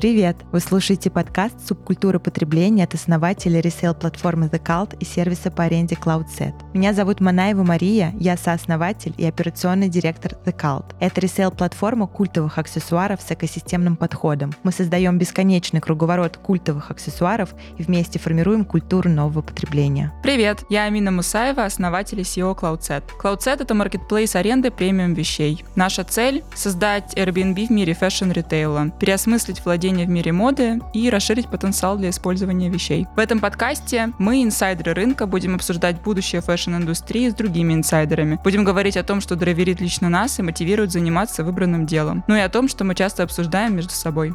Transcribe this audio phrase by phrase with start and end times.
[0.00, 0.38] Привет!
[0.50, 6.54] Вы слушаете подкаст «Субкультура потребления» от основателя ресейл-платформы The Cult и сервиса по аренде CloudSet.
[6.72, 10.94] Меня зовут Манаева Мария, я сооснователь и операционный директор The Cult.
[11.00, 14.54] Это ресейл-платформа культовых аксессуаров с экосистемным подходом.
[14.62, 20.14] Мы создаем бесконечный круговорот культовых аксессуаров и вместе формируем культуру нового потребления.
[20.22, 20.64] Привет!
[20.70, 23.02] Я Амина Мусаева, основатель и CEO CloudSet.
[23.22, 25.62] CloudSet— это маркетплейс аренды премиум вещей.
[25.76, 31.48] Наша цель— создать Airbnb в мире фэшн-ритейла, переосмыслить владение владения в мире моды и расширить
[31.48, 33.06] потенциал для использования вещей.
[33.16, 38.38] В этом подкасте мы, инсайдеры рынка, будем обсуждать будущее фэшн-индустрии с другими инсайдерами.
[38.44, 42.22] Будем говорить о том, что драйверит лично нас и мотивирует заниматься выбранным делом.
[42.28, 44.34] Ну и о том, что мы часто обсуждаем между собой.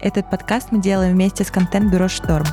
[0.00, 2.46] Этот подкаст мы делаем вместе с контент-бюро «Шторм».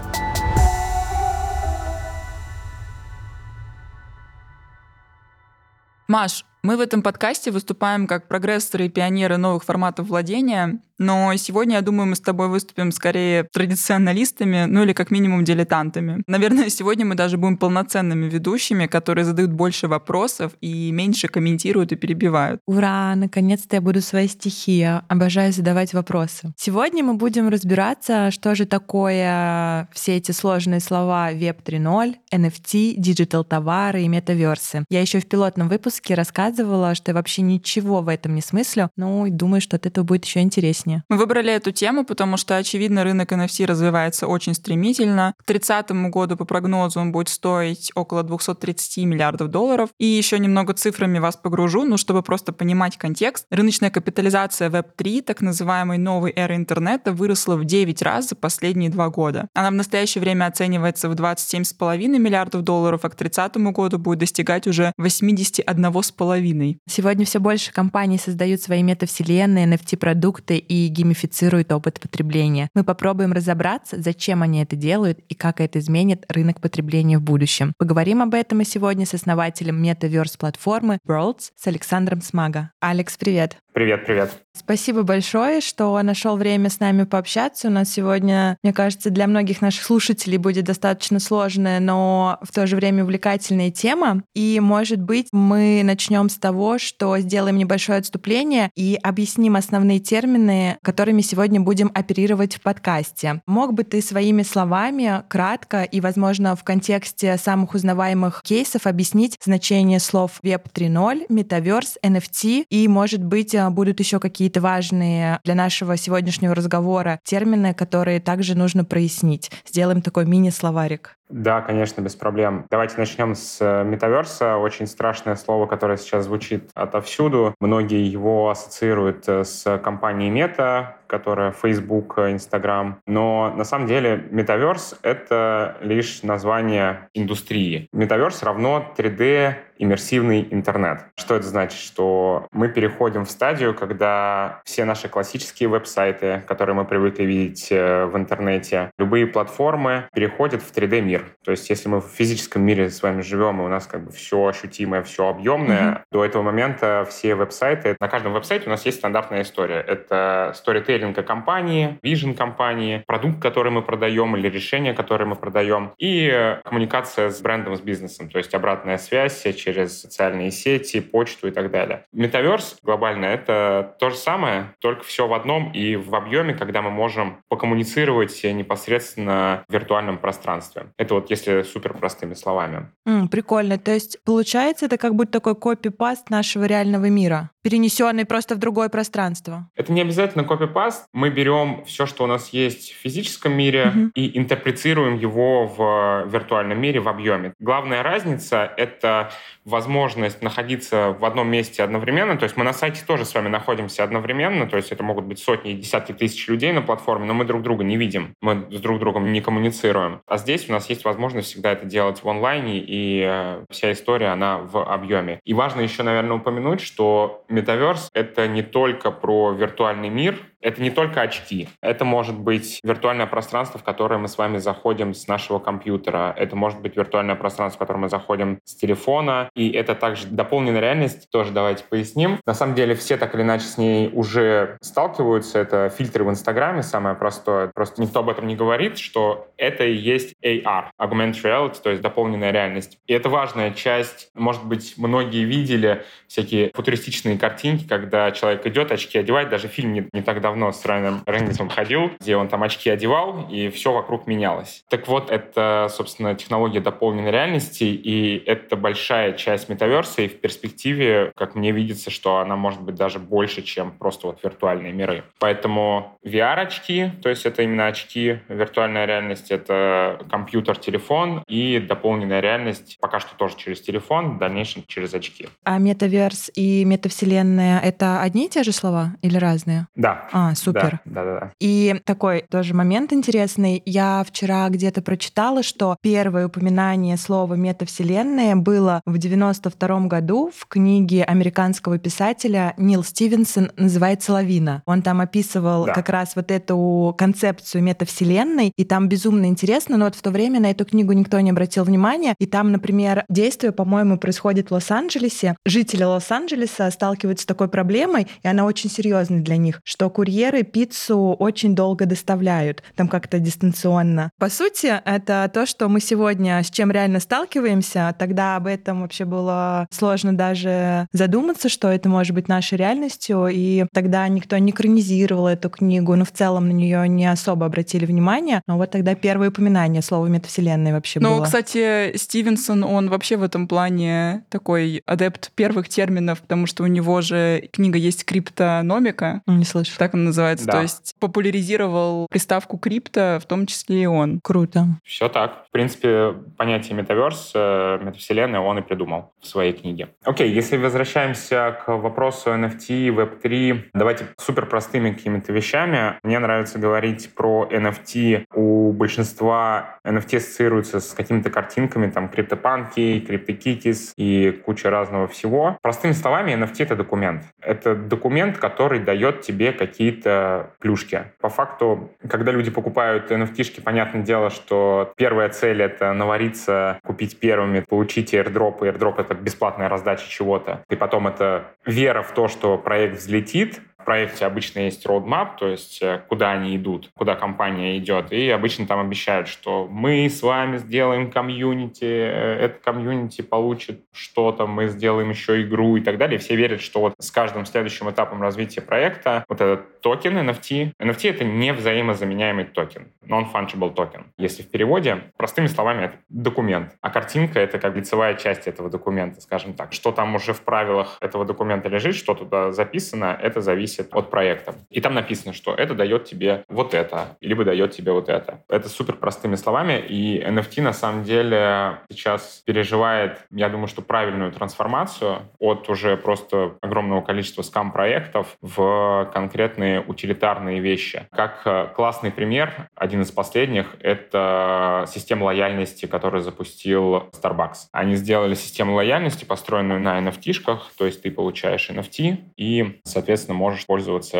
[6.07, 11.77] Маш, мы в этом подкасте выступаем как прогрессоры и пионеры новых форматов владения, но сегодня,
[11.77, 16.23] я думаю, мы с тобой выступим скорее традиционалистами, ну или как минимум дилетантами.
[16.27, 21.95] Наверное, сегодня мы даже будем полноценными ведущими, которые задают больше вопросов и меньше комментируют и
[21.95, 22.61] перебивают.
[22.67, 23.16] Ура!
[23.16, 25.02] Наконец-то я буду своей стихии.
[25.08, 26.53] Обожаю задавать вопросы.
[26.55, 34.03] Сегодня мы будем разбираться, что же такое все эти сложные слова Web 3.0, NFT, диджитал-товары
[34.03, 34.86] и метаверсы.
[34.91, 36.50] Я еще в пилотном выпуске рассказывала,
[36.95, 40.25] что я вообще ничего в этом не смыслю, ну и думаю, что от этого будет
[40.25, 41.03] еще интереснее.
[41.09, 45.33] Мы выбрали эту тему, потому что, очевидно, рынок NFT развивается очень стремительно.
[45.39, 49.89] К 30 году, по прогнозу, он будет стоить около 230 миллиардов долларов.
[49.97, 53.45] И еще немного цифрами вас погружу, ну, чтобы просто понимать контекст.
[53.49, 59.09] Рыночная капитализация Web3, так называемой новой эры интернета, выросла в 9 раз за последние два
[59.09, 59.47] года.
[59.53, 64.67] Она в настоящее время оценивается в 27,5 миллиардов долларов, а к 30 году будет достигать
[64.67, 66.41] уже 81,5.
[66.89, 72.70] Сегодня все больше компаний создают свои метавселенные, NFT-продукты и геймифицирует опыт потребления.
[72.73, 77.73] Мы попробуем разобраться, зачем они это делают и как это изменит рынок потребления в будущем.
[77.77, 82.71] Поговорим об этом и сегодня с основателем метаверс-платформы Worlds с Александром Смага.
[82.80, 83.58] Алекс, привет!
[83.73, 84.32] Привет, привет.
[84.54, 87.70] Спасибо большое, что нашел время с нами пообщаться.
[87.70, 92.67] У нас сегодня, мне кажется, для многих наших слушателей будет достаточно сложная, но в то
[92.67, 94.23] же время увлекательная тема.
[94.36, 100.77] И, может быть, мы начнем с того, что сделаем небольшое отступление и объясним основные термины,
[100.81, 103.42] которыми сегодня будем оперировать в подкасте.
[103.45, 109.99] Мог бы ты своими словами кратко и, возможно, в контексте самых узнаваемых кейсов объяснить значение
[109.99, 116.55] слов Web 3.0, метаверс, NFT и, может быть, будут еще какие-то важные для нашего сегодняшнего
[116.55, 119.52] разговора термины, которые также нужно прояснить.
[119.67, 121.17] Сделаем такой мини-словарик.
[121.31, 122.65] Да, конечно, без проблем.
[122.69, 124.58] Давайте начнем с э, метаверса.
[124.58, 127.55] Очень страшное слово, которое сейчас звучит отовсюду.
[127.61, 133.01] Многие его ассоциируют э, с компанией Мета, которая Facebook, Instagram.
[133.06, 137.88] Но на самом деле метаверс— это лишь название индустрии.
[137.94, 141.06] Метаверс равно 3D иммерсивный интернет.
[141.18, 141.80] Что это значит?
[141.80, 148.06] Что мы переходим в стадию, когда все наши классические веб-сайты, которые мы привыкли видеть э,
[148.06, 151.25] в интернете, любые платформы переходят в 3D-мир мир.
[151.44, 154.12] То есть если мы в физическом мире с вами живем, и у нас как бы
[154.12, 156.01] все ощутимое, все объемное, mm-hmm.
[156.12, 159.83] до этого момента все веб-сайты, на каждом веб-сайте у нас есть стандартная история.
[159.86, 160.54] Это
[161.01, 167.30] сторителлинг компании, вижен компании, продукт, который мы продаем или решение, которое мы продаем, и коммуникация
[167.30, 172.06] с брендом, с бизнесом, то есть обратная связь через социальные сети, почту и так далее.
[172.13, 176.92] Метаверс глобально— это то же самое, только все в одном и в объеме, когда мы
[176.92, 180.88] можем покоммуницировать непосредственно в виртуальном пространстве.
[180.98, 182.88] Это вот если супер простыми словами.
[183.07, 183.78] Mm, прикольно.
[183.78, 188.89] То есть получается это как будто такой копипаст нашего реального мира, перенесенный просто в другое
[188.89, 189.69] пространство.
[189.75, 191.06] Это не обязательно копипаст.
[191.13, 194.12] Мы берем все, что у нас есть в физическом мире, mm-hmm.
[194.16, 197.54] и интерпретируем его в виртуальном мире в объеме.
[197.60, 199.31] Главная разница— это
[199.66, 202.38] возможность находиться в одном месте одновременно.
[202.38, 204.68] То есть мы на сайте тоже с вами находимся одновременно.
[204.68, 207.62] То есть это могут быть сотни и десятки тысяч людей на платформе, но мы друг
[207.62, 208.33] друга не видим.
[208.41, 210.21] Мы с друг другом не коммуницируем.
[210.27, 214.27] А здесь у нас есть возможность всегда это делать в онлайне, и э, вся история,
[214.27, 215.39] она в объеме.
[215.45, 220.91] И важно еще, наверное, упомянуть, что метаверс— это не только про виртуальный мир, это не
[220.91, 221.67] только очки.
[221.81, 226.33] Это может быть виртуальное пространство, в которое мы с вами заходим с нашего компьютера.
[226.37, 229.49] Это может быть виртуальное пространство, в которое мы заходим с телефона.
[229.55, 231.29] И это также дополненная реальность.
[231.31, 232.39] Тоже давайте поясним.
[232.45, 235.59] На самом деле все так или иначе с ней уже сталкиваются.
[235.59, 237.71] Это фильтры в Инстаграме, самое простое.
[237.73, 242.01] Просто никто об этом не говорит, что это и есть AR, Augmented Reality, то есть
[242.01, 242.99] дополненная реальность.
[243.07, 244.29] И это важная часть.
[244.35, 249.49] Может быть, многие видели всякие футуристичные картинки, когда человек идет, очки одевает.
[249.49, 252.89] Даже фильм не, не так давно давно с Райаном Рейнольдсом ходил, где он там очки
[252.89, 254.83] одевал, и все вокруг менялось.
[254.89, 261.31] Так вот, это, собственно, технология дополненной реальности, и это большая часть метаверса, и в перспективе,
[261.38, 265.24] как мне видится, что она может быть даже больше, чем просто вот виртуальные миры.
[265.39, 272.97] Поэтому VR-очки, то есть это именно очки, виртуальная реальность— это компьютер, телефон, и дополненная реальность
[273.00, 275.47] пока что тоже через телефон, в дальнейшем через очки.
[275.63, 279.88] А метаверс и метавселенная— это одни и те же слова или разные?
[279.95, 280.27] Да.
[280.33, 280.99] А, супер.
[281.05, 281.51] Да, да, да.
[281.59, 283.81] И такой тоже момент интересный.
[283.85, 291.23] Я вчера где-то прочитала, что первое упоминание слова метавселенная было в 92 году в книге
[291.23, 294.83] американского писателя Нил Стивенсон «Называется лавина».
[294.85, 295.93] Он там описывал да.
[295.93, 300.59] как раз вот эту концепцию метавселенной, и там безумно интересно, но вот в то время
[300.59, 305.55] на эту книгу никто не обратил внимания, и там, например, действие, по-моему, происходит в Лос-Анджелесе.
[305.65, 311.36] Жители Лос-Анджелеса сталкиваются с такой проблемой, и она очень серьезная для них, что курьеры пиццу
[311.39, 314.31] очень долго доставляют, там как-то дистанционно.
[314.39, 318.16] По сути, это то, что мы сегодня с чем реально сталкиваемся.
[318.18, 323.86] Тогда об этом вообще было сложно даже задуматься, что это может быть нашей реальностью, и
[323.94, 328.62] тогда никто не экранизировал эту книгу, но в целом на нее не особо обратили внимание.
[328.68, 331.38] Но вот тогда первое упоминание слова метавселенной вообще ну, было.
[331.39, 336.88] Ну, кстати, Стивенсон, он вообще в этом плане такой адепт первых терминов, потому что у
[336.88, 339.42] него же книга есть криптономика.
[339.45, 339.92] Не слышу.
[339.98, 340.65] Так он называется.
[340.65, 340.73] Да.
[340.73, 344.39] То есть популяризировал приставку крипто, в том числе и он.
[344.44, 344.85] Круто.
[345.03, 345.65] Все так.
[345.68, 350.09] В принципе, понятие метаверс, э, метавселенная он и придумал в своей книге.
[350.23, 356.19] Окей, если возвращаемся к вопросу NFT, Web3, давайте супер простыми какими-то вещами.
[356.23, 358.45] Мне нравится говорить про NFT.
[358.53, 365.77] У большинства NFT ассоциируется с какими-то картинками, там, криптопанки, криптокитис и куча разного всего.
[365.81, 367.44] Простыми словами, NFT— это документ.
[367.62, 369.71] Это документ, который дает тебе
[370.11, 371.31] какие-то плюшки.
[371.39, 377.83] По факту, когда люди покупают NFT-шки, понятное дело, что первая цель— это навариться, купить первыми,
[377.87, 378.79] получить airdrop.
[378.79, 380.83] Airdrop— это бесплатная раздача чего-то.
[380.89, 385.68] И потом это вера в то, что проект взлетит, в проекте обычно есть roadmap, то
[385.68, 388.31] есть э, куда они идут, куда компания идет.
[388.31, 394.68] И обычно там обещают, что мы с вами сделаем комьюнити, э, это комьюнити получит что-то,
[394.68, 396.39] мы сделаем еще игру и так далее.
[396.39, 401.30] все верят, что вот с каждым следующим этапом развития проекта вот этот токен NFT, NFT—
[401.30, 404.25] это не взаимозаменяемый токен, non-fungible token.
[404.38, 406.95] Если в переводе, простыми словами, это документ.
[407.01, 409.94] А картинка— это как лицевая часть этого документа, скажем так.
[409.94, 414.29] Что там уже в правилах этого документа лежит, что туда записано, это зависит зависит от
[414.29, 414.75] проекта.
[414.89, 418.61] И там написано, что это дает тебе вот это, либо дает тебе вот это.
[418.69, 424.51] Это супер простыми словами, и NFT на самом деле сейчас переживает, я думаю, что правильную
[424.51, 431.27] трансформацию от уже просто огромного количества скам-проектов в конкретные утилитарные вещи.
[431.31, 437.89] Как э, классный пример, один из последних, это система лояльности, которую запустил Starbucks.
[437.91, 443.81] Они сделали систему лояльности, построенную на NFT-шках, то есть ты получаешь NFT и, соответственно, можешь
[443.81, 444.38] можешь пользоваться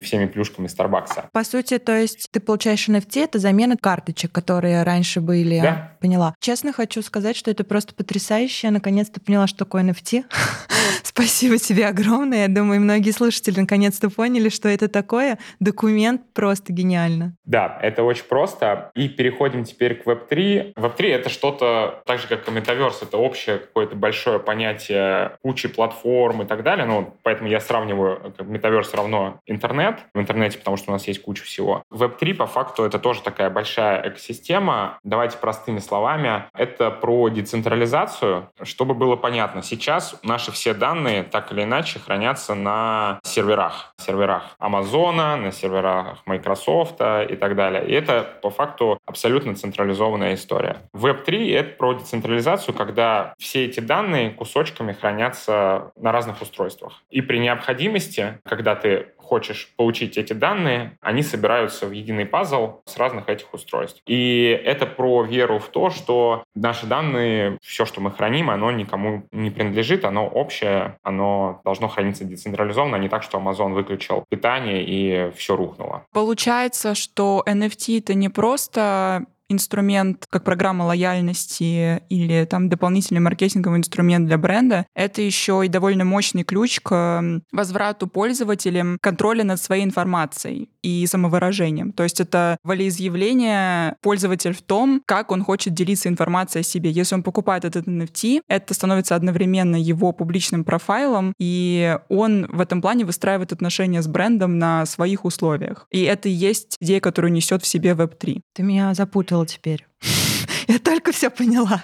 [0.00, 1.26] э, всеми плюшками Starbucks.
[1.32, 5.60] По сути, то есть ты получаешь NFT, это замена карточек, которые раньше были.
[5.60, 5.92] Да.
[6.00, 6.34] Поняла.
[6.40, 8.68] Честно хочу сказать, что это просто потрясающе.
[8.68, 10.24] Я наконец-то поняла, что такое NFT.
[11.02, 12.42] Спасибо тебе огромное.
[12.42, 15.38] Я думаю, многие слушатели наконец-то поняли, что это такое.
[15.58, 17.34] Документ просто гениально.
[17.44, 18.90] Да, это очень просто.
[18.94, 20.74] И переходим теперь к Web3.
[20.74, 26.42] Web3— это что-то, так же, как и Metaverse, это общее какое-то большое понятие кучи платформ
[26.42, 26.86] и так далее.
[26.86, 31.22] Ну, поэтому я сравниваю как Metaverse равно интернет в интернете, потому что у нас есть
[31.22, 31.82] куча всего.
[31.92, 34.98] Web3 по факту это тоже такая большая экосистема.
[35.02, 36.44] Давайте простыми словами.
[36.54, 39.62] Это про децентрализацию, чтобы было понятно.
[39.62, 43.94] Сейчас наши все данные так или иначе хранятся на серверах.
[43.98, 47.86] серверах Амазона, на серверах Microsoft и так далее.
[47.86, 50.76] И это по факту абсолютно централизованная история.
[50.94, 57.02] Web3— это про децентрализацию, когда все эти данные кусочками хранятся на разных устройствах.
[57.10, 62.96] И при необходимости, когда ты хочешь получить эти данные, они собираются в единый пазл с
[62.96, 64.02] разных этих устройств.
[64.06, 69.22] И это про веру в то, что наши данные, все, что мы храним, оно никому
[69.30, 74.82] не принадлежит, оно общее, оно должно храниться децентрализованно, а не так, что Amazon выключил питание
[74.84, 76.04] и все рухнуло.
[76.12, 84.26] Получается, что NFT это не просто инструмент, как программа лояльности или там дополнительный маркетинговый инструмент
[84.26, 90.70] для бренда, это еще и довольно мощный ключ к возврату пользователям контроля над своей информацией.
[90.82, 91.92] и самовыражением.
[91.92, 96.90] То есть это волеизъявление пользователя в том, как он хочет делиться информацией о себе.
[96.90, 102.80] Если он покупает этот NFT, это становится одновременно его публичным профайлом, и он в этом
[102.80, 105.86] плане выстраивает отношения с брендом на своих условиях.
[105.90, 108.40] И это и есть идея, которую несет в себе Web3.
[108.54, 108.94] Ты меня
[109.38, 109.86] запутала теперь.
[110.68, 111.82] Я только все поняла.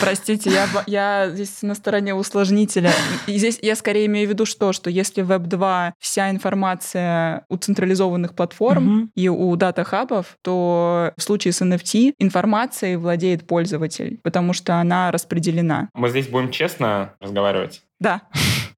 [0.00, 2.92] Простите, я, я здесь на стороне усложнителя.
[3.26, 7.56] И здесь я скорее имею в виду что, что если Web 2 вся информация у
[7.56, 9.08] централизованных платформ угу.
[9.16, 15.88] и у дата-хабов, то в случае с NFT информацией владеет пользователь, потому что она распределена.
[15.94, 17.82] Мы здесь будем честно разговаривать.
[17.98, 18.22] Да.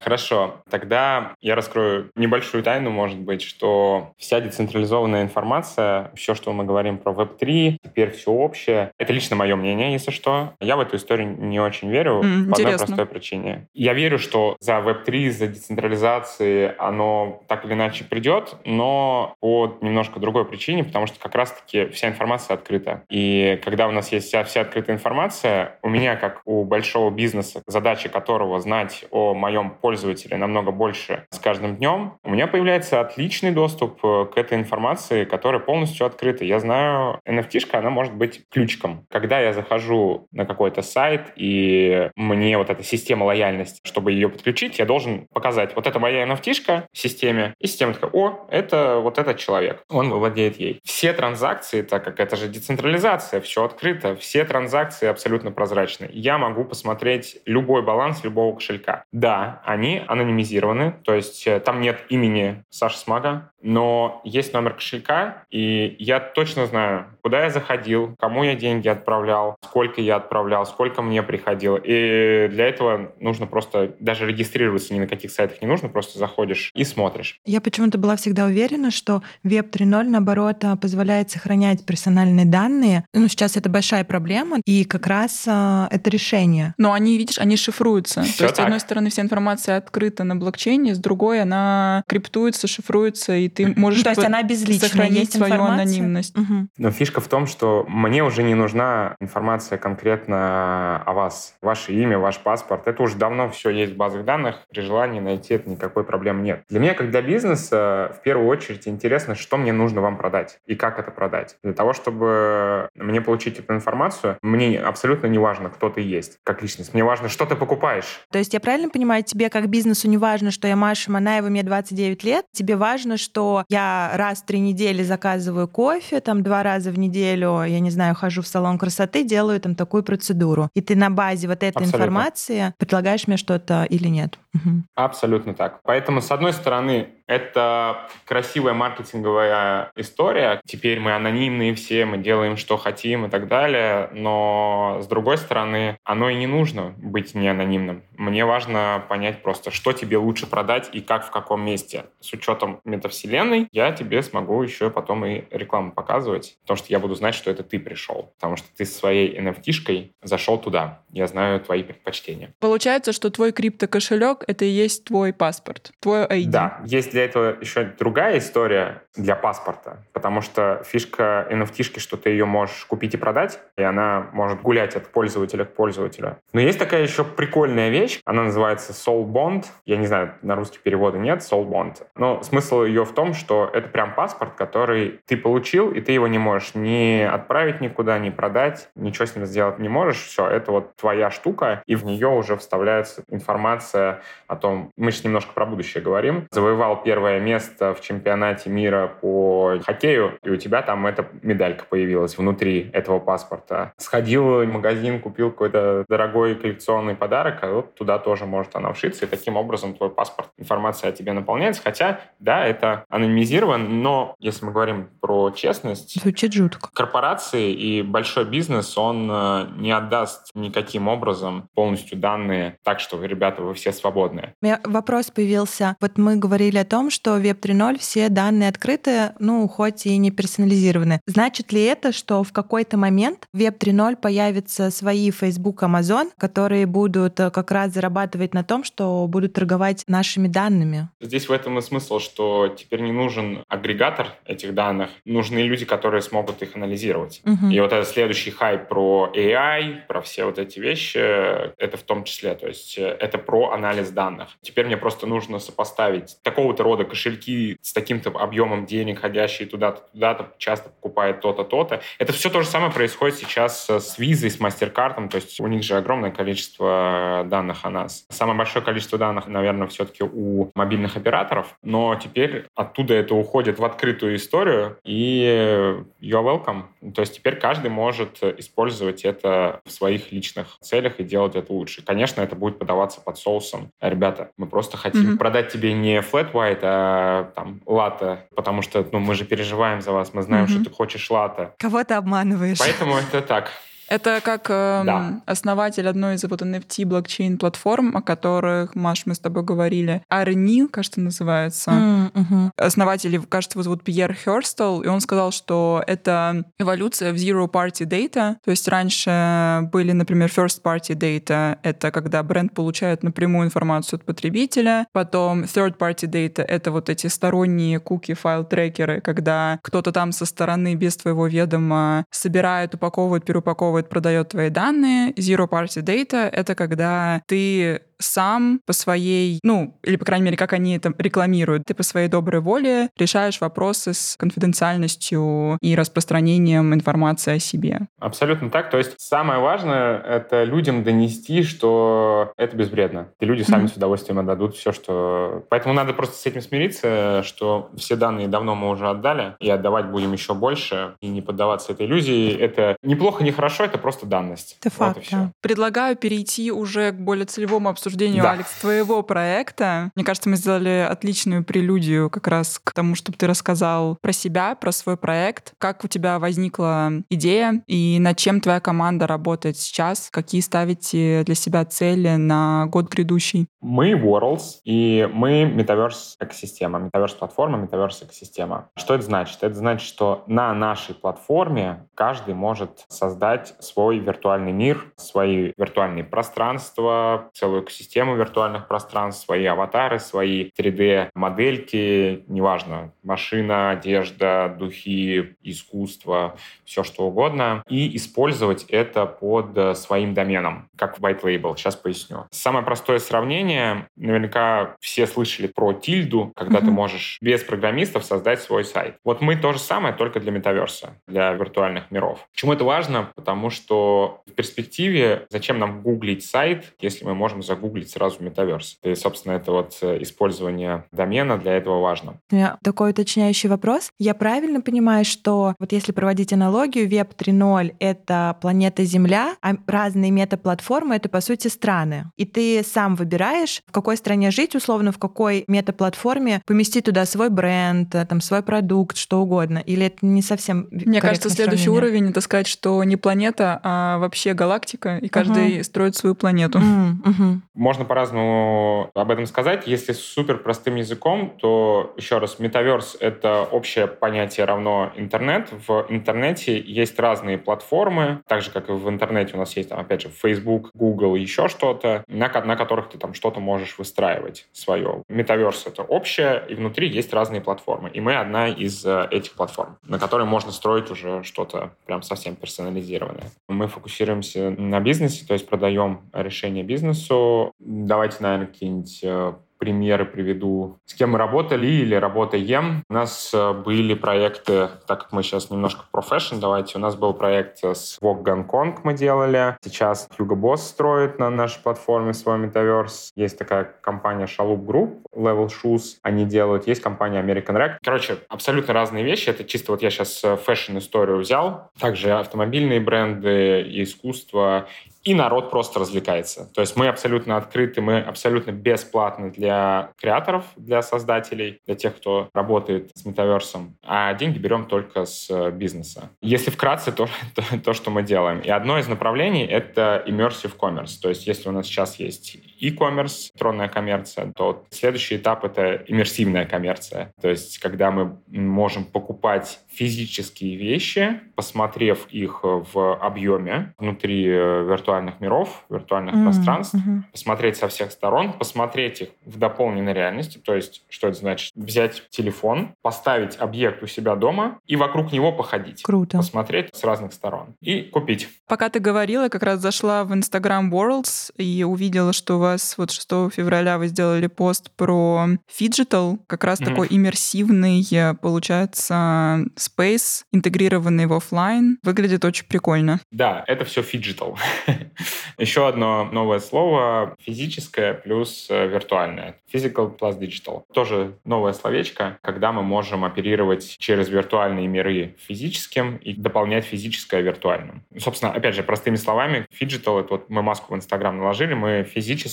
[0.04, 6.64] Хорошо, тогда я раскрою небольшую тайну, может быть, что вся децентрализованная информация, все, что мы
[6.64, 10.52] говорим про Web3, теперь все общее, это лично мое мнение, если что.
[10.60, 13.66] Я в эту историю не очень верю м, по одной простой причине.
[13.72, 20.20] Я верю, что за Web3, за децентрализацией оно так или иначе придет, но по немножко
[20.20, 23.04] другой причине, потому что как раз-таки вся информация открыта.
[23.08, 27.62] И когда у нас есть вся, вся открытая информация, у меня, как у большого бизнеса,
[27.66, 29.93] задача которого знать о моем пользователе
[30.36, 35.60] намного больше с каждым днем, у меня появляется отличный доступ э, к этой информации, которая
[35.60, 36.44] полностью открыта.
[36.44, 39.06] Я знаю, NFT-шка, она может быть ключиком.
[39.10, 44.78] Когда я захожу на какой-то сайт, и мне вот эта система лояльности, чтобы ее подключить,
[44.78, 49.18] я должен показать, вот это моя NFT-шка в системе, и система такая, о, это вот
[49.18, 50.80] этот человек, он владеет ей.
[50.84, 56.08] Все транзакции, так как это же децентрализация, все открыто, все транзакции абсолютно прозрачны.
[56.12, 59.04] Я могу посмотреть любой баланс любого кошелька.
[59.12, 65.44] Да, они анонимизированы, то есть э, там нет имени Саши Смага, но есть номер кошелька,
[65.50, 71.00] и я точно знаю, куда я заходил, кому я деньги отправлял, сколько я отправлял, сколько
[71.00, 71.78] мне приходило.
[71.82, 76.70] И для этого нужно просто даже регистрироваться ни на каких сайтах не нужно, просто заходишь
[76.74, 77.40] и смотришь.
[77.46, 83.06] Я почему-то была всегда уверена, что Web 3.0, наоборот, а, позволяет сохранять персональные данные.
[83.14, 86.74] Ну, сейчас это большая проблема, и как раз а, это решение.
[86.76, 88.22] Но они, видишь, они шифруются.
[88.24, 88.64] Все То есть, так.
[88.64, 93.74] с одной стороны, вся информация открыта на блокчейне, с другой она криптуется, шифруется, и ты
[93.76, 96.36] можешь То есть она безличная, сохранить есть свою анонимность.
[96.36, 96.68] Угу.
[96.78, 101.54] Но фишка в том, что мне уже не нужна информация конкретно о вас.
[101.62, 102.86] Ваше имя, ваш паспорт.
[102.86, 104.60] Это уже давно все есть в базах данных.
[104.70, 106.64] При желании найти это никакой проблемы нет.
[106.68, 110.74] Для меня, как для бизнеса, в первую очередь интересно, что мне нужно вам продать и
[110.74, 111.56] как это продать.
[111.62, 116.62] Для того, чтобы мне получить эту информацию, мне абсолютно не важно, кто ты есть как
[116.62, 116.94] личность.
[116.94, 118.26] Мне важно, что ты покупаешь.
[118.30, 121.62] То есть я правильно понимаю, тебе как бизнесу не важно, что я Маша Манаева, мне
[121.62, 122.44] 29 лет.
[122.50, 127.62] Тебе важно, что я раз в три недели заказываю кофе, там два раза в неделю,
[127.62, 130.70] я не знаю, хожу в салон красоты, делаю там такую процедуру.
[130.74, 131.96] И ты на базе вот этой Абсолютно.
[131.96, 134.40] информации предлагаешь мне что-то или нет?
[134.54, 134.82] Угу.
[134.96, 135.80] Абсолютно так.
[135.84, 140.60] Поэтому, с одной стороны, это красивая маркетинговая история.
[140.66, 144.10] Теперь мы анонимные все, мы делаем, что хотим и так далее.
[144.12, 148.02] Но, с другой стороны, оно и не нужно быть не анонимным.
[148.16, 152.06] Мне важно понять просто, что тебе лучше продать и как в каком месте.
[152.20, 157.14] С учетом метавселенной я тебе смогу еще потом и рекламу показывать, потому что я буду
[157.14, 158.32] знать, что это ты пришел.
[158.40, 161.02] Потому что ты своей NFT-шкой зашел туда.
[161.10, 162.54] Я знаю твои предпочтения.
[162.58, 166.46] Получается, что твой криптокошелек— это и есть твой паспорт, твой ID.
[166.46, 172.30] Да, есть для этого еще другая история для паспорта, потому что фишка NFT, что ты
[172.30, 176.38] ее можешь купить и продать, и она может гулять от пользователя к пользователю.
[176.52, 179.64] Но есть такая еще прикольная вещь, она называется Soul Bond.
[179.84, 182.06] Я не знаю, на русский перевода нет, Soul Bond.
[182.14, 186.28] Но смысл ее в том, что это прям паспорт, который ты получил, и ты его
[186.28, 190.22] не можешь ни отправить никуда, ни продать, ничего с ним сделать не можешь.
[190.22, 195.24] Все, это вот твоя штука, и в нее уже вставляется информация о том, мы сейчас
[195.24, 200.82] немножко про будущее говорим, завоевал первое место в чемпионате мира по хоккею, и у тебя
[200.82, 203.92] там эта медалька появилась внутри этого паспорта.
[203.96, 209.23] Сходил в магазин, купил какой-то дорогой коллекционный подарок, а вот туда тоже может она вшиться,
[209.24, 211.82] и таким образом твой паспорт, информация о тебе наполняется.
[211.82, 216.20] Хотя, да, это анонимизирован, но если мы говорим про честность...
[216.20, 216.88] Звучит жутко.
[216.92, 223.62] Корпорации и большой бизнес, он э, не отдаст никаким образом полностью данные так, что, ребята,
[223.62, 224.54] вы все свободны.
[224.60, 225.96] У меня вопрос появился.
[226.00, 230.30] Вот мы говорили о том, что Web 3.0 все данные открыты, ну, хоть и не
[230.30, 231.20] персонализированы.
[231.26, 236.86] Значит ли это, что в какой-то момент в Web 3.0 появятся свои Facebook, Amazon, которые
[236.86, 241.08] будут э, как раз зарабатывать на том, что что будут торговать нашими данными.
[241.20, 246.20] Здесь в этом и смысл, что теперь не нужен агрегатор этих данных, нужны люди, которые
[246.20, 247.40] смогут их анализировать.
[247.44, 247.70] Угу.
[247.70, 252.24] И вот этот следующий хайп про AI, про все вот эти вещи, это в том
[252.24, 254.48] числе, то есть э, это про анализ данных.
[254.62, 260.52] Теперь мне просто нужно сопоставить такого-то рода кошельки с таким-то объемом денег, ходящие туда-то, туда-то,
[260.58, 262.00] часто покупает то-то, то-то.
[262.18, 265.82] Это все то же самое происходит сейчас с визой, с MasterCard, то есть у них
[265.82, 268.24] же огромное количество данных о нас.
[268.30, 273.84] Самое большое количество данных, наверное, все-таки у мобильных операторов, но теперь оттуда это уходит в
[273.84, 276.84] открытую историю, и you're welcome.
[277.14, 282.02] То есть теперь каждый может использовать это в своих личных целях и делать это лучше.
[282.02, 283.90] Конечно, это будет подаваться под соусом.
[284.00, 285.38] Ребята, мы просто хотим mm-hmm.
[285.38, 290.12] продать тебе не flat white, а там латте, потому что ну, мы же переживаем за
[290.12, 290.68] вас, мы знаем, mm-hmm.
[290.68, 291.72] что ты хочешь латте.
[291.78, 292.78] Кого ты обманываешь?
[292.78, 293.70] Поэтому это так.
[294.14, 295.42] Это как э, да.
[295.44, 300.22] основатель одной из вот NFT блокчейн платформ, о которых, Маш, мы с тобой говорили.
[300.28, 301.90] Арни, кажется, называется.
[301.90, 302.70] Mm-hmm.
[302.76, 308.06] Основатель, кажется, его зовут Пьер Херстел, и он сказал, что это эволюция в Zero Party
[308.06, 308.54] Data.
[308.64, 314.24] То есть раньше были, например, First Party Data, это когда бренд получает напрямую информацию от
[314.24, 315.08] потребителя.
[315.12, 320.94] Потом Third Party Data— это вот эти сторонние куки, файл-трекеры, когда кто-то там со стороны
[320.94, 325.32] без твоего ведома собирает, упаковывает, переупаковывает упаковывает, продает твои данные.
[325.32, 330.72] Zero Party Data— это когда ты сам по своей, ну, или, по крайней мере, как
[330.72, 337.56] они это рекламируют, ты по своей доброй воле решаешь вопросы с конфиденциальностью и распространением информации
[337.56, 338.08] о себе.
[338.18, 338.90] Абсолютно так.
[338.90, 343.28] То есть самое важное— это людям донести, что это безвредно.
[343.40, 343.94] И люди сами mm-hmm.
[343.94, 345.64] с удовольствием отдадут все, что...
[345.68, 350.06] Поэтому надо просто с этим смириться, что все данные давно мы уже отдали, и отдавать
[350.06, 352.56] будем еще больше, и не поддаваться этой иллюзии.
[352.56, 354.76] Это неплохо, не хорошо, это просто данность.
[354.80, 355.52] Это вот факт, да.
[355.60, 358.52] Предлагаю перейти уже к более целевому обсуждению обсуждению, да.
[358.52, 360.10] Алекс, твоего проекта.
[360.14, 364.74] Мне кажется, мы сделали отличную прелюдию как раз к тому, чтобы ты рассказал про себя,
[364.74, 370.28] про свой проект, как у тебя возникла идея и над чем твоя команда работает сейчас,
[370.30, 373.68] какие ставите для себя цели на год грядущий.
[373.80, 378.90] Мы Worlds, и мы Metaverse экосистема, Metaverse платформа, Metaverse экосистема.
[378.96, 379.62] Что это значит?
[379.62, 387.50] Это значит, что на нашей платформе каждый может создать свой виртуальный мир, свои виртуальные пространства,
[387.54, 397.26] целую экосистему виртуальных пространств, свои аватары, свои 3D-модельки, неважно, машина, одежда, духи, искусство, все что
[397.26, 401.76] угодно, и использовать это под своим доменом, как White Label.
[401.76, 402.46] Сейчас поясню.
[402.50, 406.84] Самое простое сравнение, наверняка все слышали про тильду, когда mm-hmm.
[406.84, 409.16] ты можешь без программистов создать свой сайт.
[409.24, 412.46] Вот мы то же самое, только для метаверса, для виртуальных миров.
[412.52, 413.30] Почему это важно?
[413.34, 418.98] Потому что в перспективе зачем нам гуглить сайт, если мы можем загуглить загуглить сразу метаверс.
[419.02, 422.40] И, собственно, это вот э, использование домена для этого важно.
[422.50, 424.10] У меня такой уточняющий вопрос.
[424.18, 430.30] Я правильно понимаю, что вот если проводить аналогию, Web 3.0— это планета Земля, а разные
[430.30, 432.30] метаплатформы— это, по сути, страны.
[432.36, 437.50] И ты сам выбираешь, в какой стране жить, условно, в какой метаплатформе поместить туда свой
[437.50, 439.78] бренд, э, там, свой продукт, что угодно.
[439.78, 442.08] Или это не совсем Мне кажется, следующий сравнение?
[442.08, 445.84] уровень— это сказать, что не планета, а вообще галактика, и каждый uh-huh.
[445.84, 446.78] строит свою планету.
[446.78, 447.60] Uh-huh.
[447.74, 449.86] Можно по-разному об этом сказать.
[449.86, 455.70] Если супер простым языком, то, еще раз, метаверс— это общее понятие равно интернет.
[455.86, 459.98] В интернете есть разные платформы, так же, как и в интернете у нас есть, там,
[459.98, 465.22] опять же, Facebook, Google, еще что-то, на, на которых ты там что-то можешь выстраивать свое.
[465.28, 468.10] Метаверс— это общее, и внутри есть разные платформы.
[468.10, 472.54] И мы одна из э, этих платформ, на которой можно строить уже что-то прям совсем
[472.54, 473.50] персонализированное.
[473.68, 480.98] Мы фокусируемся на бизнесе, то есть продаем решение бизнесу, давайте, наверное, какие-нибудь э, примеры приведу,
[481.04, 483.04] с кем мы работали или работаем.
[483.10, 487.16] У нас э, были проекты, так как мы сейчас немножко про фэшн, давайте, у нас
[487.16, 489.76] был проект с Vogue Гонконг мы делали.
[489.84, 493.30] Сейчас Hugo Boss строит на нашей платформе свой метаверс.
[493.36, 496.86] Есть такая компания Chalhoub Group, Level Shoes, они делают.
[496.86, 497.96] Есть компания American Rag.
[498.02, 499.50] Короче, абсолютно разные вещи.
[499.50, 501.90] Это чисто вот я сейчас фэшн-историю взял.
[501.98, 504.88] Также автомобильные бренды, искусство
[505.24, 506.70] и народ просто развлекается.
[506.74, 512.50] То есть мы абсолютно открыты, мы абсолютно бесплатны для креаторов, для создателей, для тех, кто
[512.52, 516.30] работает с метаверсом, а деньги берем только с э, бизнеса.
[516.42, 518.60] Если вкратце, то, то, то что мы делаем.
[518.60, 521.20] И одно из направлений— это immersive commerce.
[521.20, 526.64] То есть если у нас сейчас есть e-commerce, электронная коммерция, то следующий этап— это иммерсивная
[526.66, 527.32] коммерция.
[527.40, 535.40] То есть когда мы можем покупать физические вещи, посмотрев их в объеме внутри э, виртуальных
[535.40, 536.44] миров, виртуальных mm-hmm.
[536.44, 537.22] пространств, mm-hmm.
[537.32, 540.58] посмотреть со всех сторон, посмотреть их в дополненной реальности.
[540.58, 541.72] То есть что это значит?
[541.74, 546.02] Взять телефон, поставить объект у себя дома и вокруг него походить.
[546.02, 546.38] Круто.
[546.38, 548.48] Посмотреть с разных сторон и купить.
[548.66, 553.10] Пока ты говорила, как раз зашла в Instagram Worlds и увидела, что у вас вот
[553.10, 556.84] 6 февраля вы сделали пост про фиджитал, как раз mm-hmm.
[556.84, 561.98] такой иммерсивный, э, получается, Space, интегрированный в офлайн.
[562.02, 563.20] Выглядит очень прикольно.
[563.30, 564.58] Да, это все фиджитал.
[565.58, 569.56] Еще одно новое слово— физическое плюс э, виртуальное.
[569.72, 570.82] Physical plus digital.
[570.92, 578.04] Тоже новое словечко, когда мы можем оперировать через виртуальные миры физическим и дополнять физическое виртуальным.
[578.18, 582.04] Собственно, опять же, простыми словами, фиджитал— это вот мы маску в Инстаграм наложили, мы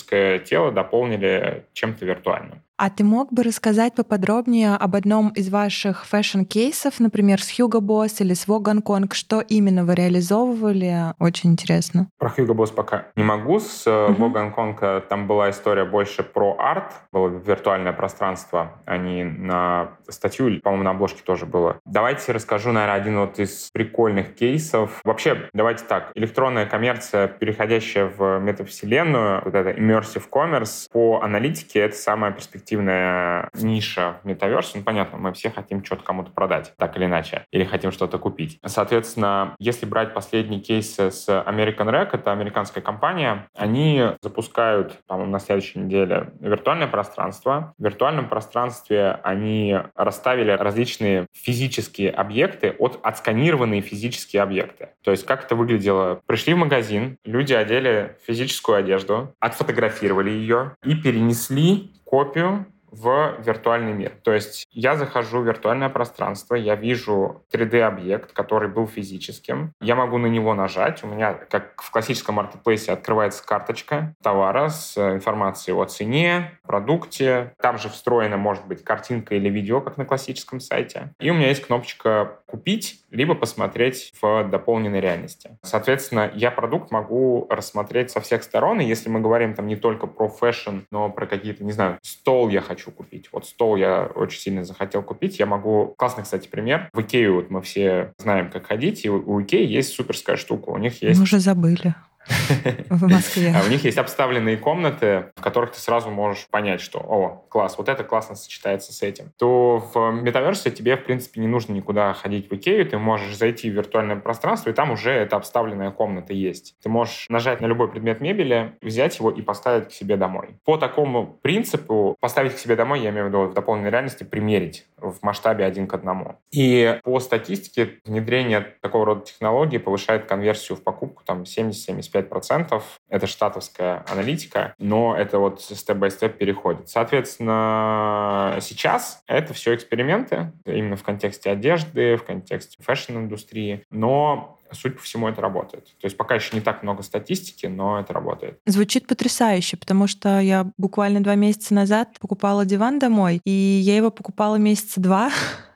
[0.01, 2.63] физическое тело дополнили чем-то виртуальным.
[2.83, 8.15] А ты мог бы рассказать поподробнее об одном из ваших фэшн-кейсов, например, с Hugo Boss
[8.23, 9.13] или с Vogue Hong Kong.
[9.13, 11.13] Что именно вы реализовывали?
[11.19, 12.07] Очень интересно.
[12.17, 13.59] Про Hugo Boss пока не могу.
[13.59, 14.17] С uh-huh.
[14.17, 16.91] Vogue Hong Kong там была история больше про арт.
[17.11, 20.59] Было виртуальное пространство, а не на статью.
[20.61, 21.77] По-моему, на обложке тоже было.
[21.85, 25.01] Давайте расскажу, наверное, один вот из прикольных кейсов.
[25.03, 26.11] Вообще, давайте так.
[26.15, 33.49] Электронная коммерция, переходящая в метавселенную, вот это immersive commerce, по аналитике это самая перспективная перспективная
[33.53, 37.65] ниша в метаверсе, ну, понятно, мы все хотим что-то кому-то продать, так или иначе, или
[37.65, 38.59] хотим что-то купить.
[38.65, 45.39] Соответственно, если брать последний кейс с American Rec, это американская компания, они запускают, по-моему, на
[45.39, 47.73] следующей неделе виртуальное пространство.
[47.77, 54.89] В виртуальном пространстве они расставили различные физические объекты от отсканированные физические объекты.
[55.03, 56.21] То есть как это выглядело?
[56.25, 64.11] Пришли в магазин, люди одели физическую одежду, отфотографировали ее и перенесли копию в виртуальный мир.
[64.21, 69.73] То есть я захожу в виртуальное пространство, я вижу 3D-объект, который был физическим.
[69.79, 71.01] Я могу на него нажать.
[71.03, 77.53] У меня, как в классическом маркетплейсе, открывается карточка товара с информацией о цене, продукте.
[77.61, 81.13] Там же встроена, может быть, картинка или видео, как на классическом сайте.
[81.19, 85.57] И у меня есть кнопочка «Купить», либо посмотреть в дополненной реальности.
[85.63, 90.05] Соответственно, я продукт могу рассмотреть со всех сторон, и если мы говорим там не только
[90.05, 93.29] про фэшн, но про какие-то, не знаю, стол я хочу купить.
[93.31, 95.39] Вот стол я очень сильно захотел купить.
[95.39, 95.95] Я могу...
[95.97, 96.89] Классный, кстати, пример.
[96.93, 100.69] В Икею вот мы все знаем, как ходить, и у Икеи есть суперская штука.
[100.69, 101.17] У них есть...
[101.17, 101.95] Мы уже забыли.
[102.89, 103.53] в Москве.
[103.55, 107.77] А у них есть обставленные комнаты, в которых ты сразу можешь понять, что, о, класс,
[107.77, 109.31] вот это классно сочетается с этим.
[109.37, 113.69] То в метаверсе тебе, в принципе, не нужно никуда ходить в Икею, ты можешь зайти
[113.69, 116.75] в виртуальное пространство, и там уже эта обставленная комната есть.
[116.81, 120.55] Ты можешь нажать на любой предмет мебели, взять его и поставить к себе домой.
[120.65, 124.85] По такому принципу поставить к себе домой, я имею в виду в дополненной реальности, примерить
[125.01, 126.39] в масштабе один к одному.
[126.51, 132.81] И по статистике внедрение такого рода технологии повышает конверсию в покупку там 70-75%.
[133.09, 136.89] Это штатовская аналитика, но это вот step-by-step переходит.
[136.89, 145.01] Соответственно, сейчас это все эксперименты, именно в контексте одежды, в контексте фэшн-индустрии, но Суть по
[145.01, 145.85] всему это работает.
[145.99, 148.59] То есть пока еще не так много статистики, но это работает.
[148.65, 154.11] Звучит потрясающе, потому что я буквально два месяца назад покупала диван домой, и я его
[154.11, 155.31] покупала месяца два,